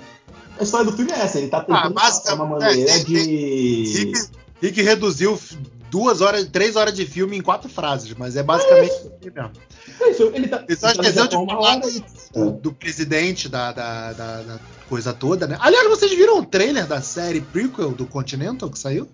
[0.59, 3.15] A história do filme é essa, ele tá tentando ah, uma maneira é, de.
[3.17, 4.29] Rick,
[4.61, 5.39] Rick reduziu
[5.91, 9.51] duas horas, três horas de filme em quatro frases, mas é basicamente isso mesmo.
[9.99, 10.63] É isso, ele tá.
[10.67, 12.51] Ele só esqueceu de falar do, é.
[12.61, 15.57] do, presidente da, da, da, da, coisa toda, né?
[15.59, 19.07] Aliás, vocês viram o trailer da série prequel do Continental que saiu?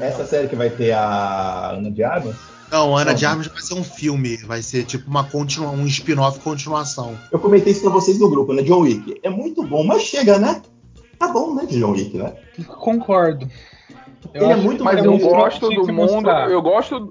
[0.00, 2.36] Essa série que vai ter a Ana de Armas?
[2.70, 6.38] Não, Ana de Armas vai ser um filme, vai ser tipo uma continua, um spin-off
[6.40, 7.16] continuação.
[7.32, 8.62] Eu comentei isso pra vocês no grupo, né?
[8.62, 9.18] John Wick.
[9.22, 10.60] É muito bom, mas chega, né?
[11.18, 12.34] Tá bom, né, de John Wick, né?
[12.66, 13.48] Concordo.
[14.34, 17.10] Eu Ele é muito Mas eu gosto do mundo, eu gosto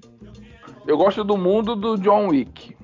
[0.86, 2.77] Eu gosto do mundo do John Wick.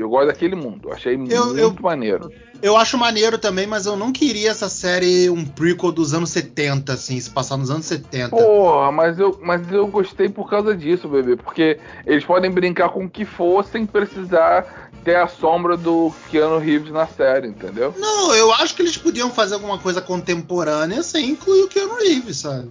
[0.00, 0.90] Eu gosto daquele mundo.
[0.92, 2.30] Achei eu, muito eu, maneiro.
[2.60, 6.92] Eu acho maneiro também, mas eu não queria essa série um prequel dos anos 70,
[6.92, 8.30] assim, se passar nos anos 70.
[8.30, 11.36] Porra, mas eu, mas eu gostei por causa disso, bebê.
[11.36, 16.58] Porque eles podem brincar com o que for sem precisar ter a sombra do Keanu
[16.58, 17.94] Reeves na série, entendeu?
[17.96, 22.38] Não, eu acho que eles podiam fazer alguma coisa contemporânea sem incluir o Keanu Reeves,
[22.38, 22.68] sabe?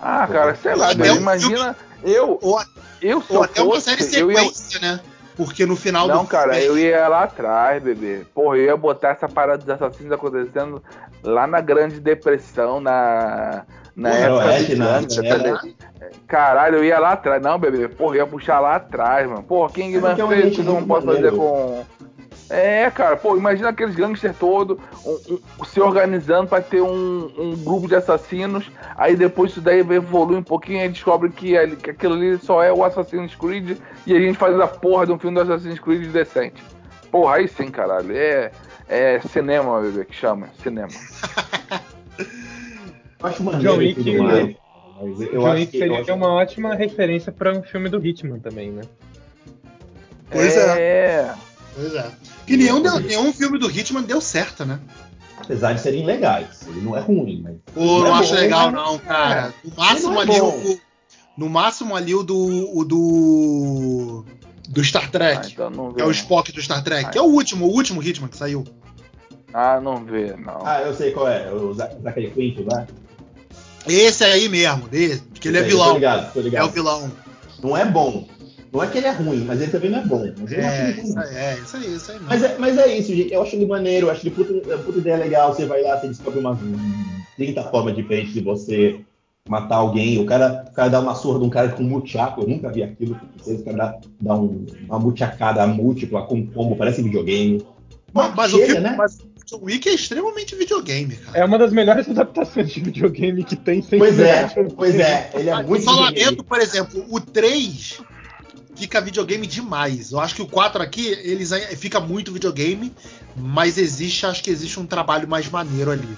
[0.00, 1.76] Ah, cara, sei lá, imagina.
[2.02, 2.60] Eu, eu,
[3.02, 4.92] eu se ou até fosse, uma série sequência, ia...
[4.92, 5.00] né?
[5.36, 6.66] Porque no final Não, do cara, filme...
[6.66, 8.24] eu ia lá atrás, bebê.
[8.34, 10.82] Porra, eu ia botar essa parada dos assassinos acontecendo
[11.22, 13.64] lá na Grande Depressão, na.
[13.96, 15.58] Na Porra, época Oeste, né?
[16.00, 17.42] É, Caralho, eu ia lá atrás.
[17.42, 19.42] Não, bebê, porra, eu ia puxar lá atrás, mano.
[19.42, 19.70] Porra, é
[20.28, 21.84] fez não posso fazer com.
[22.50, 24.76] É, cara, pô, imagina aqueles gangsters todos
[25.06, 29.78] um, um, se organizando para ter um, um, grupo de assassinos, aí depois isso daí
[29.78, 34.16] evolui um pouquinho e descobre que, que aquilo ali só é o Assassin's Creed e
[34.16, 36.60] a gente faz a porra de um filme do Assassin's Creed decente.
[37.08, 38.16] Porra, aí sim, caralho.
[38.16, 38.50] É,
[38.88, 40.48] é cinema, bebê, que chama.
[40.60, 40.88] Cinema.
[43.22, 46.12] acho maneiro John Wick, John Wick seria acho...
[46.12, 48.82] uma ótima referência para um filme do Hitman também, né?
[50.30, 50.80] Pois é.
[50.80, 51.34] é.
[51.74, 52.10] Pois é.
[52.50, 54.80] Que nenhum, deu, nenhum filme do Hitman deu certo, né?
[55.40, 56.62] Apesar de serem legais.
[56.66, 57.54] Ele não é ruim, mas.
[57.72, 59.54] Pô, não, não é acho bom, legal, não, cara.
[59.62, 60.80] No máximo é ali o.
[61.38, 62.76] No máximo ali o do.
[62.76, 64.24] O do.
[64.68, 65.46] Do Star Trek.
[65.46, 67.06] Ah, então é o Spock do Star Trek.
[67.06, 68.64] Ah, que é o último, o último Hitman que saiu.
[69.54, 70.66] Ah, não vê, não.
[70.66, 71.52] Ah, eu sei qual é.
[71.52, 72.84] O Zachary Quinto lá.
[73.86, 75.90] Esse aí mesmo, desse, porque ele é vilão.
[75.90, 76.64] Tô ligado, tô ligado.
[76.64, 77.12] É o vilão.
[77.62, 78.26] Não é bom,
[78.72, 80.32] não é que ele é ruim, mas ele também não é bom.
[80.38, 81.14] Mas é, ele ruim.
[81.34, 82.18] É, isso aí, isso aí.
[82.20, 83.32] Mas é, mas é isso, gente.
[83.32, 85.52] Eu acho ele maneiro, eu acho ele puta, puta ideia legal.
[85.52, 86.58] Você vai lá, você descobre umas
[87.36, 89.00] 30 formas diferentes de você
[89.48, 90.20] matar alguém.
[90.20, 92.42] O cara, o cara dá uma surra de um cara com muchaco.
[92.42, 93.20] Eu nunca vi aquilo.
[93.44, 97.66] O cara dá, dá um, uma muchacada múltipla com um combo, parece videogame.
[98.12, 98.94] Mas, mas chega, o filme, né?
[98.96, 99.18] Mas...
[99.52, 101.38] O Wiki é extremamente videogame, cara.
[101.38, 103.98] É uma das melhores adaptações de videogame que tem sempre.
[103.98, 104.46] Pois é,
[104.76, 105.28] pois é.
[105.34, 105.84] Ele é muito.
[105.84, 108.00] Falamento, por exemplo, o 3
[108.80, 110.10] fica videogame demais.
[110.10, 112.92] Eu acho que o 4 aqui, eles fica muito videogame,
[113.36, 116.08] mas existe, acho que existe um trabalho mais maneiro ali.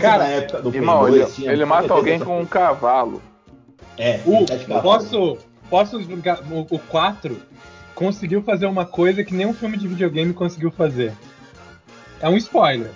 [0.00, 3.20] Cara, época do irmão, ele, ele mata alguém com um cavalo.
[3.98, 4.44] É, o,
[4.80, 5.38] posso,
[5.68, 7.42] posso o, o 4
[7.94, 11.12] conseguiu fazer uma coisa que nenhum filme de videogame conseguiu fazer.
[12.20, 12.90] É um spoiler,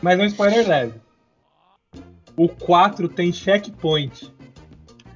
[0.00, 0.94] mas é um spoiler leve.
[2.36, 4.32] O 4 tem checkpoint.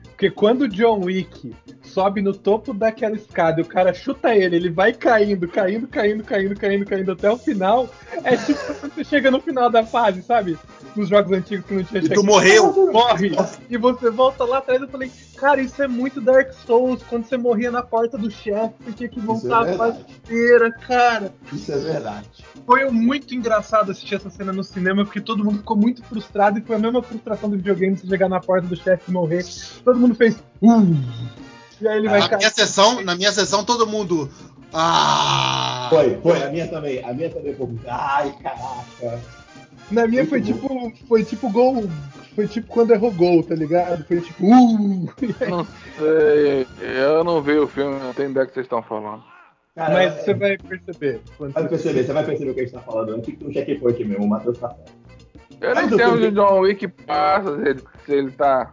[0.03, 1.55] Porque quando o John Wick
[1.97, 6.23] sobe no topo daquela escada e o cara chuta ele, ele vai caindo, caindo, caindo,
[6.23, 7.89] caindo, caindo, caindo até o final.
[8.23, 10.59] É tipo quando você chega no final da fase, sabe?
[10.95, 12.93] Nos jogos antigos que não tinha E tu morreu!
[12.93, 13.33] Morre!
[13.71, 17.39] E você volta lá atrás eu falei, cara, isso é muito Dark Souls, quando você
[17.39, 21.33] morria na porta do chefe, você tinha que voltar é a fase inteira, cara.
[21.51, 22.29] Isso é verdade.
[22.67, 26.63] Foi muito engraçado assistir essa cena no cinema, porque todo mundo ficou muito frustrado e
[26.63, 29.47] foi a mesma frustração do videogame você chegar na porta do chefe e morrer.
[29.83, 30.37] Todo mundo fez.
[30.61, 31.46] Uh,
[31.81, 32.39] e aí ele vai na cair.
[32.39, 34.31] Minha sessão, na minha sessão, todo mundo.
[34.73, 35.87] Ah!
[35.91, 37.05] Foi, foi, a minha também.
[37.05, 37.69] A minha também foi.
[37.87, 39.21] Ai, caraca.
[39.91, 40.93] Na minha foi tipo.
[41.09, 41.89] Foi tipo gol.
[42.35, 44.05] Foi tipo quando errou gol, tá ligado?
[44.05, 44.45] Foi tipo.
[44.45, 45.09] Uh!
[45.49, 45.67] Não
[45.99, 46.67] sei.
[46.81, 49.23] Eu não vi o filme, não tenho ideia do que vocês estão falando.
[49.75, 51.21] Cara, Mas você vai perceber.
[51.39, 53.15] Vai perceber, você vai perceber o que a gente tá falando.
[53.15, 54.93] Antes que o checkpoint mesmo, o Matheus tá certo.
[55.61, 58.73] Eu nem sei onde o John Wick passa, se ele, se ele tá.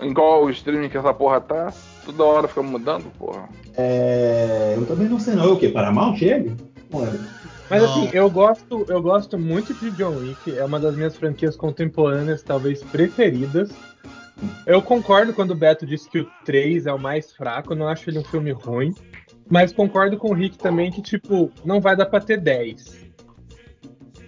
[0.00, 1.72] Em qual streaming que essa porra tá.
[2.04, 3.48] Toda hora fica mudando, porra.
[3.76, 4.74] É.
[4.76, 5.44] Eu também não sei não.
[5.44, 5.68] É o quê?
[5.68, 6.54] Paramount chega?
[7.70, 7.90] Mas não.
[7.90, 12.42] assim, eu gosto, eu gosto muito de John Wick, é uma das minhas franquias contemporâneas,
[12.42, 13.70] talvez preferidas.
[14.66, 17.88] Eu concordo quando o Beto disse que o 3 é o mais fraco, eu não
[17.88, 18.94] acho ele um filme ruim.
[19.48, 23.04] Mas concordo com o Rick também que, tipo, não vai dar pra ter 10.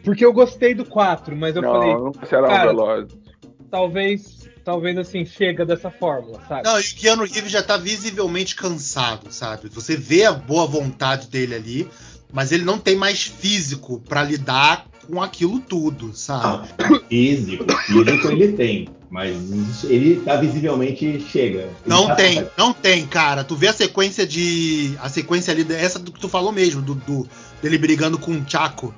[0.05, 1.95] Porque eu gostei do 4, mas eu não, falei.
[1.95, 3.19] Não será cara, um veloz.
[3.71, 4.36] Talvez
[4.67, 6.65] talvez assim, chega dessa fórmula, sabe?
[6.65, 9.69] Não, e o Keanu Reeves já tá visivelmente cansado, sabe?
[9.69, 11.89] Você vê a boa vontade dele ali,
[12.33, 16.67] mas ele não tem mais físico para lidar com aquilo tudo, sabe?
[17.09, 21.61] físico, físico ele tem, mas ele tá visivelmente chega.
[21.61, 23.45] Ele não tá tem, não tem, cara.
[23.45, 24.99] Tu vê a sequência de.
[25.01, 27.29] A sequência ali, essa do que tu falou mesmo, do, do
[27.63, 28.93] dele brigando com o Chaco.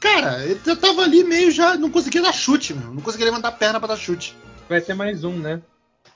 [0.00, 1.76] Cara, ele já tava ali meio já.
[1.76, 2.94] Não conseguia dar chute, meu.
[2.94, 4.34] Não conseguia levantar a perna pra dar chute
[4.70, 5.60] vai ter mais um, né?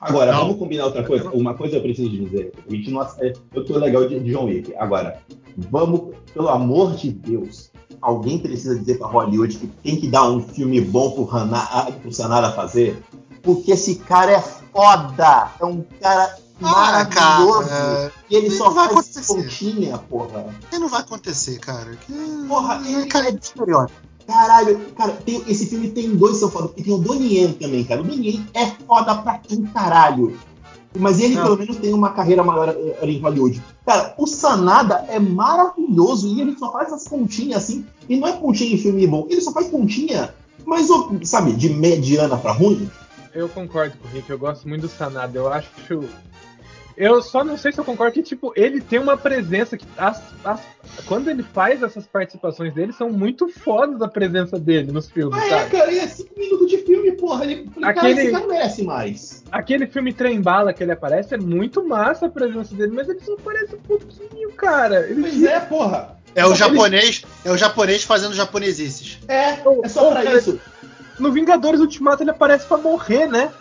[0.01, 0.41] Agora, não.
[0.41, 1.29] vamos combinar outra coisa.
[1.31, 2.53] Uma coisa eu preciso dizer.
[2.67, 3.07] A gente não,
[3.53, 4.75] eu tô legal de, de John Wick.
[4.77, 5.21] Agora,
[5.57, 10.41] vamos, pelo amor de Deus, alguém precisa dizer para Hollywood que tem que dar um
[10.41, 13.03] filme bom pro, Hana, pro Sanada fazer?
[13.43, 15.51] Porque esse cara é foda.
[15.61, 17.69] É um cara ah, maravilhoso.
[17.69, 19.35] Cara, e ele só vai faz acontecer.
[19.35, 20.47] pontinha, porra.
[20.73, 21.97] E não vai acontecer, cara.
[21.97, 22.13] Que...
[22.47, 24.14] Porra, ele, cara, é estereótipo.
[24.27, 26.71] Caralho, cara, tem, esse filme tem dois são foda.
[26.77, 28.01] E tem o Donnie também, cara.
[28.01, 30.37] O Donnie é foda pra um caralho.
[30.97, 31.43] Mas ele, não.
[31.43, 33.61] pelo menos, tem uma carreira maior eh, em Hollywood.
[33.85, 37.85] Cara, o Sanada é maravilhoso e ele só faz as pontinhas assim.
[38.09, 40.33] E não é pontinha em filme bom, ele só faz pontinha,
[40.65, 40.89] mas,
[41.25, 42.89] sabe, de mediana pra ruim.
[43.35, 45.37] Eu concordo com o Rick, eu gosto muito do Sanada.
[45.37, 45.69] Eu acho
[46.97, 49.87] eu só não sei se eu concordo que, tipo, ele tem uma presença que.
[49.99, 50.61] As, as,
[51.07, 55.37] quando ele faz essas participações dele, são muito fodas a presença dele nos filmes.
[55.37, 57.45] Ah, é, cara, e é cinco minutos de filme, porra.
[57.45, 59.43] Ele, aquele, cara, merece mais.
[59.51, 63.21] Aquele filme Trem Bala que ele aparece é muito massa a presença dele, mas ele
[63.21, 65.09] só aparece um pouquinho, cara.
[65.09, 66.17] Ele pois é, porra.
[66.35, 69.19] É o japonês, é o japonês fazendo japonesices.
[69.29, 69.51] É,
[69.83, 70.61] é só pra cara, isso.
[71.19, 73.53] No Vingadores Ultimato ele aparece pra morrer, né?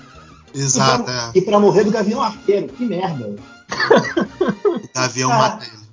[0.54, 1.02] Exato.
[1.02, 1.32] E pra, é.
[1.36, 3.30] e pra morrer do Gavião Arqueiro, que merda.
[3.30, 5.84] o Gavião cara, mata ele.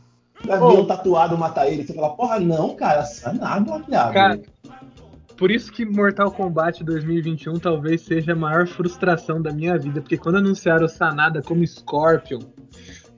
[0.43, 0.87] O Gavião oh.
[0.87, 1.87] tatuado mata ele.
[1.87, 4.13] Você fala, porra, não, cara, nada, viado.
[4.13, 4.41] Cara,
[5.37, 10.19] por isso que Mortal Kombat 2021 talvez seja a maior frustração da minha vida, porque
[10.19, 12.41] quando anunciaram o Sanada como Scorpion,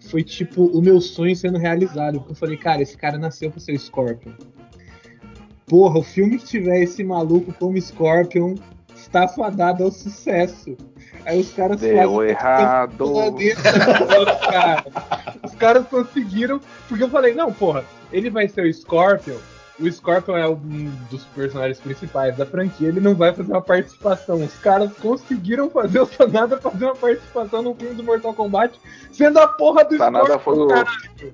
[0.08, 2.18] foi tipo o meu sonho sendo realizado.
[2.18, 4.32] Porque eu falei, cara, esse cara nasceu pra ser Scorpion.
[5.66, 8.54] Porra, o filme que tiver esse maluco como Scorpion
[8.94, 10.76] está fadado ao sucesso.
[11.24, 13.12] Aí os caras Deu errado.
[14.40, 14.84] cara.
[15.44, 16.60] Os caras conseguiram.
[16.88, 19.36] Porque eu falei, não, porra, ele vai ser o Scorpion.
[19.80, 24.36] O Scorpion é um dos personagens principais da franquia, ele não vai fazer uma participação.
[24.36, 28.78] Os caras conseguiram fazer o Sanada fazer uma participação no filme do Mortal Kombat,
[29.10, 30.84] sendo a porra do Sanada Scorpion.
[31.08, 31.26] Foi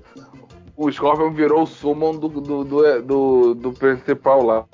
[0.77, 0.87] o...
[0.87, 4.65] o Scorpion virou o summon do, do, do, do, do principal lá.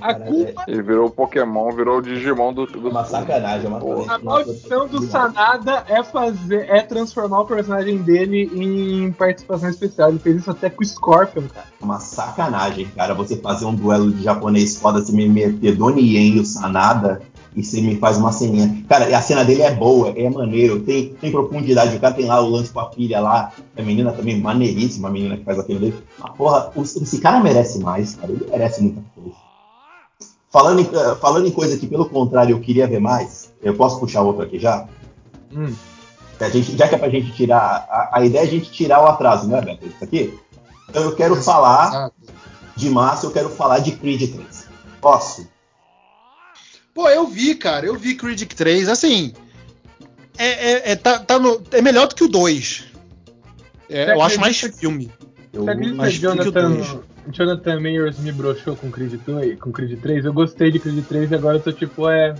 [0.00, 0.64] A culpa.
[0.68, 2.66] Ele virou o Pokémon, virou o Digimon do.
[2.66, 2.88] do...
[2.90, 6.68] Uma sacanagem, é uma A maldição do Sanada é fazer.
[6.68, 10.10] é transformar o personagem dele em participação especial.
[10.10, 11.66] Ele fez isso até com o Scorpion, cara.
[11.80, 13.14] Uma sacanagem, cara.
[13.14, 17.22] Você fazer um duelo de japonês foda, você me meter Donnie e o Sanada
[17.58, 18.84] e você me faz uma ceninha.
[18.88, 21.96] Cara, a cena dele é boa, é maneiro, tem, tem profundidade.
[21.96, 25.10] O cara tem lá o lance com a filha lá, a menina também maneiríssima, a
[25.10, 25.96] menina que faz aquilo dele.
[26.18, 28.32] Mas, porra, esse cara merece mais, cara.
[28.32, 29.47] Ele merece muita coisa.
[30.50, 34.00] Falando em, eh, falando em coisa que, pelo contrário, eu queria ver mais, eu posso
[34.00, 34.88] puxar outro aqui já?
[35.52, 35.74] Hum.
[36.40, 37.86] A gente, já que é pra gente tirar.
[37.90, 39.86] A, a, ideia é a gente tirar o atraso, né, Beto?
[39.86, 40.38] Isso aqui?
[40.88, 42.10] Então eu quero falar
[42.76, 44.68] de massa, eu quero falar de Creed 3.
[45.00, 45.48] Posso?
[46.94, 49.32] Pô, eu vi, cara, eu vi Creed 3, assim.
[50.38, 52.84] É, é, é tá, tá no, é melhor do que o 2.
[53.90, 55.10] É, eu acho mais filme.
[55.52, 56.96] Eu, mais filme que o 2.
[57.30, 60.24] Jonathan Mayers me broxou com Creed 2, com Creed 3.
[60.24, 62.34] Eu gostei de Creed 3 e agora eu tô tipo, é.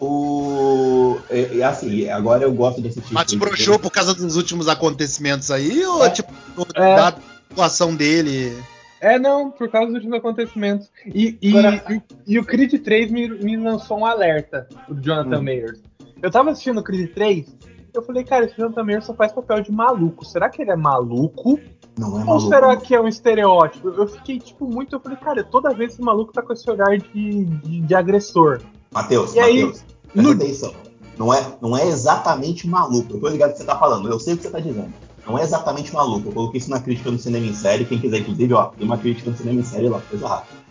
[0.00, 1.18] O.
[1.30, 3.14] É, é assim, agora eu gosto desse tipo.
[3.14, 5.84] Mas te broxou por causa dos últimos acontecimentos aí?
[5.84, 6.10] Ou é.
[6.10, 6.32] tipo,
[6.74, 6.96] é.
[6.96, 8.52] da atuação dele?
[9.00, 10.90] É, não, por causa dos últimos acontecimentos.
[11.06, 11.84] E, e, agora...
[12.26, 15.42] e, e o Creed 3 me, me lançou um alerta, o Jonathan hum.
[15.42, 15.80] Mayers.
[16.22, 17.46] Eu tava assistindo o Creed 3,
[17.94, 20.24] eu falei, cara, esse Jonathan Mayers só faz papel de maluco.
[20.24, 21.58] Será que ele é maluco?
[21.98, 23.88] Não é Ou será que é um estereótipo?
[23.88, 24.96] Eu fiquei, tipo, muito.
[24.96, 28.62] Eu falei, cara, toda vez esse maluco tá com esse olhar de, de, de agressor.
[28.90, 29.84] Matheus, Matheus,
[30.14, 30.30] no...
[30.32, 30.74] atenção.
[31.18, 33.14] Não é, não é exatamente maluco.
[33.14, 34.92] Eu tô ligado que você tá falando, eu sei o que você tá dizendo.
[35.26, 36.28] Não é exatamente maluco.
[36.28, 37.84] Eu coloquei isso na crítica do cinema em série.
[37.84, 40.62] Quem quiser, inclusive, ó, tem uma crítica do cinema em série lá, coisa rápida.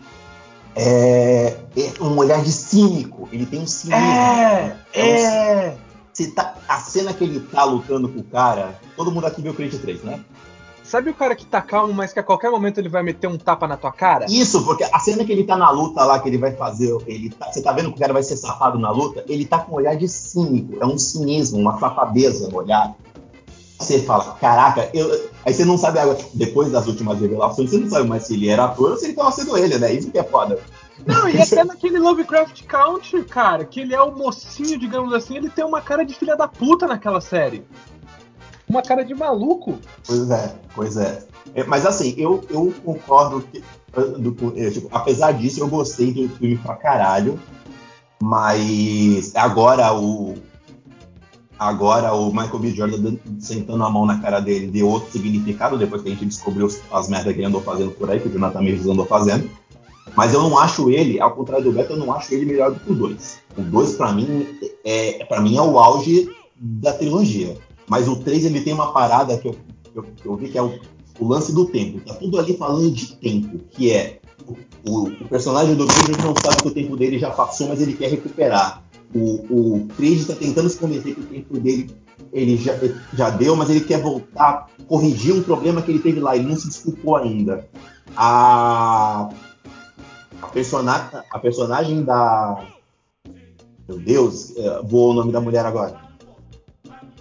[0.74, 3.28] É, é um olhar de cínico.
[3.32, 4.02] Ele tem um cinismo.
[4.02, 5.76] É, é.
[5.78, 8.78] Um, você tá, a cena que ele tá lutando com o cara.
[8.96, 10.20] Todo mundo aqui viu o Creed 3, né?
[10.82, 13.38] Sabe o cara que tá calmo, mas que a qualquer momento ele vai meter um
[13.38, 14.26] tapa na tua cara?
[14.28, 17.30] Isso, porque a cena que ele tá na luta lá, que ele vai fazer, ele
[17.30, 19.24] tá, você tá vendo que o cara vai ser safado na luta?
[19.26, 22.94] Ele tá com um olhar de cínico, é um cinismo, uma safadeza no olhar.
[23.82, 25.30] Você fala, caraca, eu...
[25.44, 28.48] aí você não sabe agora, depois das últimas revelações, você não sabe mais se ele
[28.48, 29.92] era ator ou se ele tava sendo ele, né?
[29.92, 30.58] Isso que é foda.
[31.06, 35.50] Não, e até naquele Lovecraft Country, cara, que ele é o mocinho, digamos assim, ele
[35.50, 37.64] tem uma cara de filha da puta naquela série
[38.72, 39.78] uma cara de maluco.
[40.06, 41.22] Pois é, pois é.
[41.54, 43.62] é mas assim, eu, eu concordo que,
[44.18, 44.32] do,
[44.70, 47.38] tipo, apesar disso, eu gostei do filme pra caralho.
[48.22, 50.36] Mas agora o.
[51.62, 52.70] Agora o Michael B.
[52.72, 56.68] Jordan sentando a mão na cara dele deu outro significado depois que a gente descobriu
[56.90, 59.48] as merdas que ele andou fazendo por aí, que o Jonathan Majors andou fazendo.
[60.16, 62.80] Mas eu não acho ele, ao contrário do Beto, eu não acho ele melhor do
[62.80, 63.38] que o 2.
[63.56, 64.44] O 2, para mim,
[64.84, 67.56] é, para mim, é o auge da trilogia.
[67.88, 69.54] Mas o 3 ele tem uma parada que eu,
[69.94, 70.80] eu, eu vi que é o,
[71.20, 72.00] o, lance do tempo.
[72.00, 74.56] Tá tudo ali falando de tempo, que é o,
[74.90, 77.94] o, o personagem do Creed não sabe que o tempo dele já passou, mas ele
[77.94, 78.81] quer recuperar.
[79.14, 81.94] O, o Creed está tentando se convencer que o tempo dele
[82.32, 82.72] ele já,
[83.12, 86.56] já deu, mas ele quer voltar, corrigir um problema que ele teve lá, ele não
[86.56, 87.68] se desculpou ainda.
[88.16, 89.28] A,
[90.40, 92.66] a, persona, a personagem da.
[93.86, 96.00] Meu Deus, é, voou o nome da mulher agora.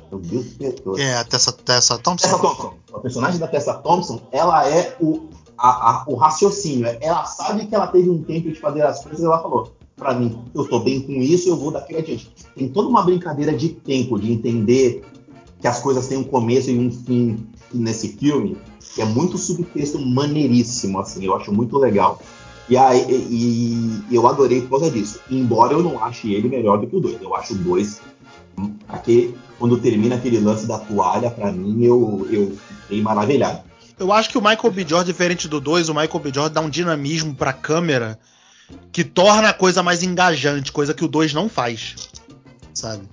[0.09, 0.99] Meu Deus, Deus.
[0.99, 2.27] É, a Tessa, Tessa Thompson.
[2.27, 2.73] Tessa Thompson.
[2.93, 6.87] A personagem da Tessa Thompson, ela é o, a, a, o raciocínio.
[7.01, 10.15] Ela sabe que ela teve um tempo de fazer as coisas e ela falou: para
[10.15, 12.27] mim, eu estou bem com isso, eu vou daqui adiante.
[12.55, 15.03] Tem toda uma brincadeira de tempo, de entender
[15.59, 18.57] que as coisas têm um começo e um fim nesse filme,
[18.95, 22.19] que é muito subtexto maneiríssimo, assim, eu acho muito legal.
[22.67, 25.19] E, aí, e, e eu adorei por causa disso.
[25.29, 27.21] Embora eu não ache ele melhor do que o 2.
[27.21, 28.01] Eu acho o 2.
[29.59, 33.61] Quando termina aquele lance da toalha, para mim, eu, eu fiquei maravilhado.
[33.99, 34.85] Eu acho que o Michael B.
[34.87, 36.31] Jordan, diferente do 2, o Michael B.
[36.33, 38.17] Jordan dá um dinamismo pra câmera
[38.91, 41.95] que torna a coisa mais engajante, coisa que o 2 não faz.
[42.73, 43.03] Sabe?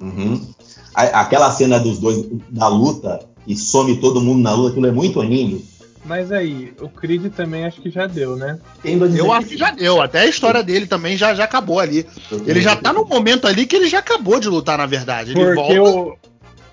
[0.00, 0.46] Uhum.
[0.94, 5.20] Aquela cena dos dois da luta e some todo mundo na luta, aquilo é muito
[5.20, 5.64] anime.
[6.04, 8.60] Mas aí, o Creed também acho que já deu, né?
[8.84, 10.00] Eu acho que já deu.
[10.00, 12.06] Até a história dele também já, já acabou ali.
[12.46, 15.32] Ele já tá no momento ali que ele já acabou de lutar, na verdade.
[15.32, 15.98] Ele porque, volta...
[15.98, 16.16] o,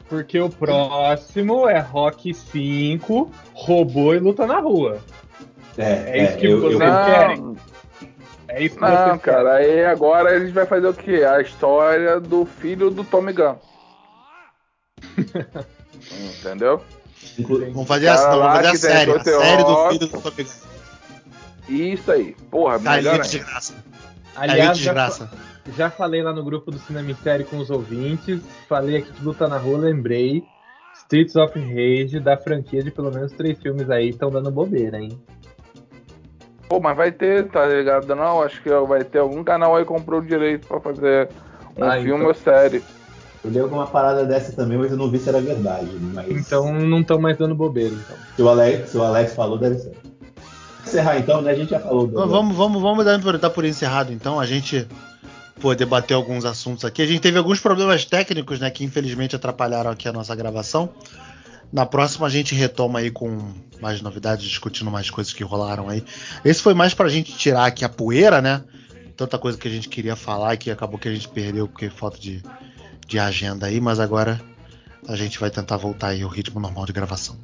[0.08, 5.00] porque o próximo é Rock 5, robô e luta na rua.
[5.78, 7.06] É, é isso que eu, vocês eu...
[7.06, 7.56] querem.
[8.54, 11.24] É isso que Não, cara, aí agora a gente vai fazer o quê?
[11.24, 13.56] A história do filho do Tommy Gunn.
[16.40, 16.80] Entendeu?
[17.40, 19.12] Vamos fazer, a, vamos fazer a série.
[19.12, 20.50] A série do filho do Top Gun.
[21.68, 22.36] Isso aí.
[22.52, 23.74] Porra, tá melhor de graça.
[24.36, 25.32] Aliás, de graça.
[25.66, 28.40] Já, já falei lá no grupo do Cinema Série com os ouvintes.
[28.70, 30.44] Falei aqui que Luta na Rua, lembrei.
[30.96, 35.20] Streets of Rage, da franquia de pelo menos três filmes aí, estão dando bobeira, hein?
[36.74, 38.16] Pô, mas vai ter, tá ligado?
[38.16, 41.30] Não, acho que vai ter algum canal aí que comprou o direito pra fazer
[41.78, 42.26] um ah, filme então.
[42.26, 42.84] ou série.
[43.46, 45.92] Eu li alguma parada dessa também, mas eu não vi se era verdade.
[46.16, 46.32] Mas...
[46.32, 47.94] Então não estão mais dando bobeira.
[47.94, 48.18] Então.
[48.36, 49.96] Se, o Alex, se o Alex falou, deve ser.
[50.84, 51.52] Encerrar então, né?
[51.52, 52.08] A gente já falou.
[52.08, 52.28] Do...
[52.28, 54.40] Vamos, vamos, vamos dar, dar por encerrado então.
[54.40, 54.88] A gente
[55.62, 57.04] pô, debater alguns assuntos aqui.
[57.04, 58.72] A gente teve alguns problemas técnicos, né?
[58.72, 60.90] Que infelizmente atrapalharam aqui a nossa gravação.
[61.74, 63.52] Na próxima a gente retoma aí com
[63.82, 66.04] mais novidades, discutindo mais coisas que rolaram aí.
[66.46, 68.62] Esse foi mais pra gente tirar aqui a poeira, né?
[69.18, 72.20] Tanta coisa que a gente queria falar que acabou que a gente perdeu porque falta
[72.20, 72.44] de,
[73.08, 74.40] de agenda aí, mas agora
[75.08, 77.36] a gente vai tentar voltar aí ao ritmo normal de gravação.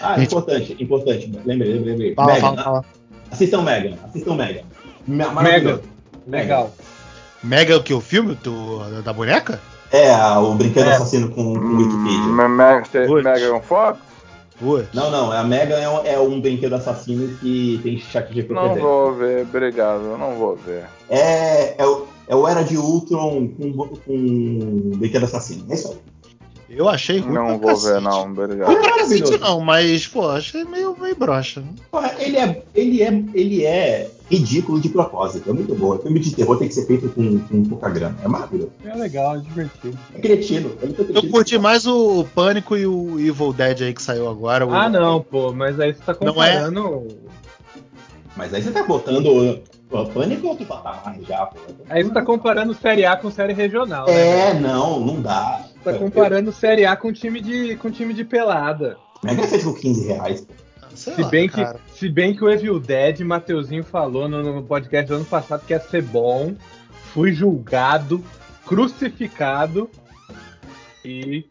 [0.00, 0.26] Ah, gente...
[0.26, 1.30] importante, importante.
[1.44, 2.14] Lembrei, lembrei, lembrei.
[2.16, 2.84] Fala, Megan, fala, fala.
[3.30, 4.64] Assistam Mega, assistam Mega.
[5.06, 5.80] Mega.
[6.26, 6.74] Legal.
[7.40, 7.94] Mega é o que?
[7.94, 9.60] O filme do, da boneca?
[9.92, 10.92] É, o Brinquedo é.
[10.94, 12.48] Assassino com, com o Wikipedia.
[13.22, 13.98] Mega é um Fox?
[14.94, 18.54] Não, não, a Mega é um, é um brinquedo assassino que tem chat GPT.
[18.54, 20.84] Não vou ver, obrigado, não vou ver.
[21.10, 25.66] É, é, o, é o Era de Ultron com, com brinquedo assassino.
[25.68, 26.16] É isso aí.
[26.68, 27.34] Eu achei ruim.
[27.34, 27.92] Não vou cacete.
[27.92, 28.72] ver, não, obrigado.
[28.72, 31.62] Não cacete, não, mas, pô, achei meio, meio broxa.
[32.18, 35.94] Ele é, ele, é, ele é ridículo de propósito, é muito bom.
[35.94, 38.16] O filme de terror tem que ser feito com, com pouca grana.
[38.22, 38.72] É maravilhoso.
[38.84, 39.98] É legal, é divertido.
[40.14, 40.72] É cretino.
[40.82, 41.18] É cretino.
[41.18, 44.66] Eu curti mais o Pânico e o Evil Dead aí que saiu agora.
[44.70, 46.70] Ah, não, pô, mas aí você tá comparando.
[46.70, 47.26] Não é...
[48.36, 51.58] Mas aí você tá botando Pô, Pânico é outro patamar já, pô.
[51.88, 54.06] Aí você tá comparando Série A com Série Regional.
[54.06, 54.50] Né?
[54.50, 54.60] É, né?
[54.60, 55.64] não, não dá.
[55.84, 56.52] Tá comparando eu...
[56.52, 58.96] Série A com time de, com time de pelada.
[59.20, 60.65] Como é que é feito com 15 reais, pô?
[60.96, 61.62] Se, lá, bem que,
[61.94, 65.72] se bem que o Evil Dead, Mateuzinho falou no, no, podcast do ano passado que
[65.72, 66.54] ia ser bom.
[67.12, 68.22] Fui julgado,
[68.66, 69.88] crucificado
[71.04, 71.46] e.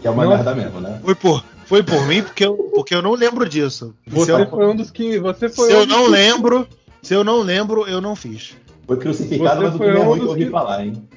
[0.00, 0.36] Que é uma Nossa.
[0.36, 1.00] merda mesmo, né?
[1.02, 3.94] Foi por, foi por mim porque eu, porque eu não lembro disso.
[4.06, 5.18] Você eu, foi um dos que.
[5.18, 6.68] Você foi se um eu não lembro,
[7.02, 8.56] se eu não lembro, eu não fiz.
[8.86, 10.50] Foi crucificado, você mas o é ruim que eu ouvi que...
[10.50, 11.08] falar, hein?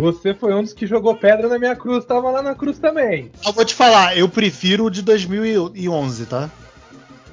[0.00, 3.32] Você foi um dos que jogou pedra na minha cruz, tava lá na cruz também.
[3.44, 6.48] Eu vou te falar, eu prefiro o de 2011, tá?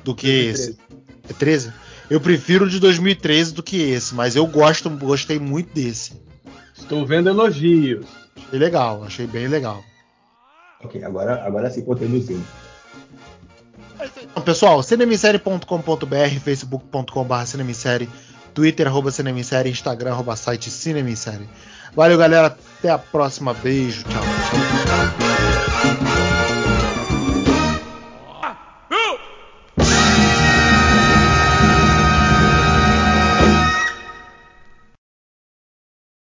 [0.06, 0.70] Do que 2013.
[0.70, 0.78] esse.
[1.28, 1.74] É 13?
[2.10, 6.14] Eu prefiro o de 2013 do que esse, mas eu gosto, gostei muito desse.
[6.78, 8.06] Estou vendo elogios.
[8.38, 9.84] Achei legal, achei bem legal.
[10.84, 12.44] Ok, agora, agora sim contei sim.
[14.22, 18.10] Então, pessoal, cinemissérie.com.br, facebook.com.br cinemissérie,
[18.54, 21.50] twitter, arroba cinemissérie, instagram, arroba site cinemissérie.
[21.96, 22.56] Valeu, galera.
[22.78, 23.54] Até a próxima.
[23.54, 24.04] Beijo.
[24.04, 24.22] Tchau.
[24.22, 26.15] tchau.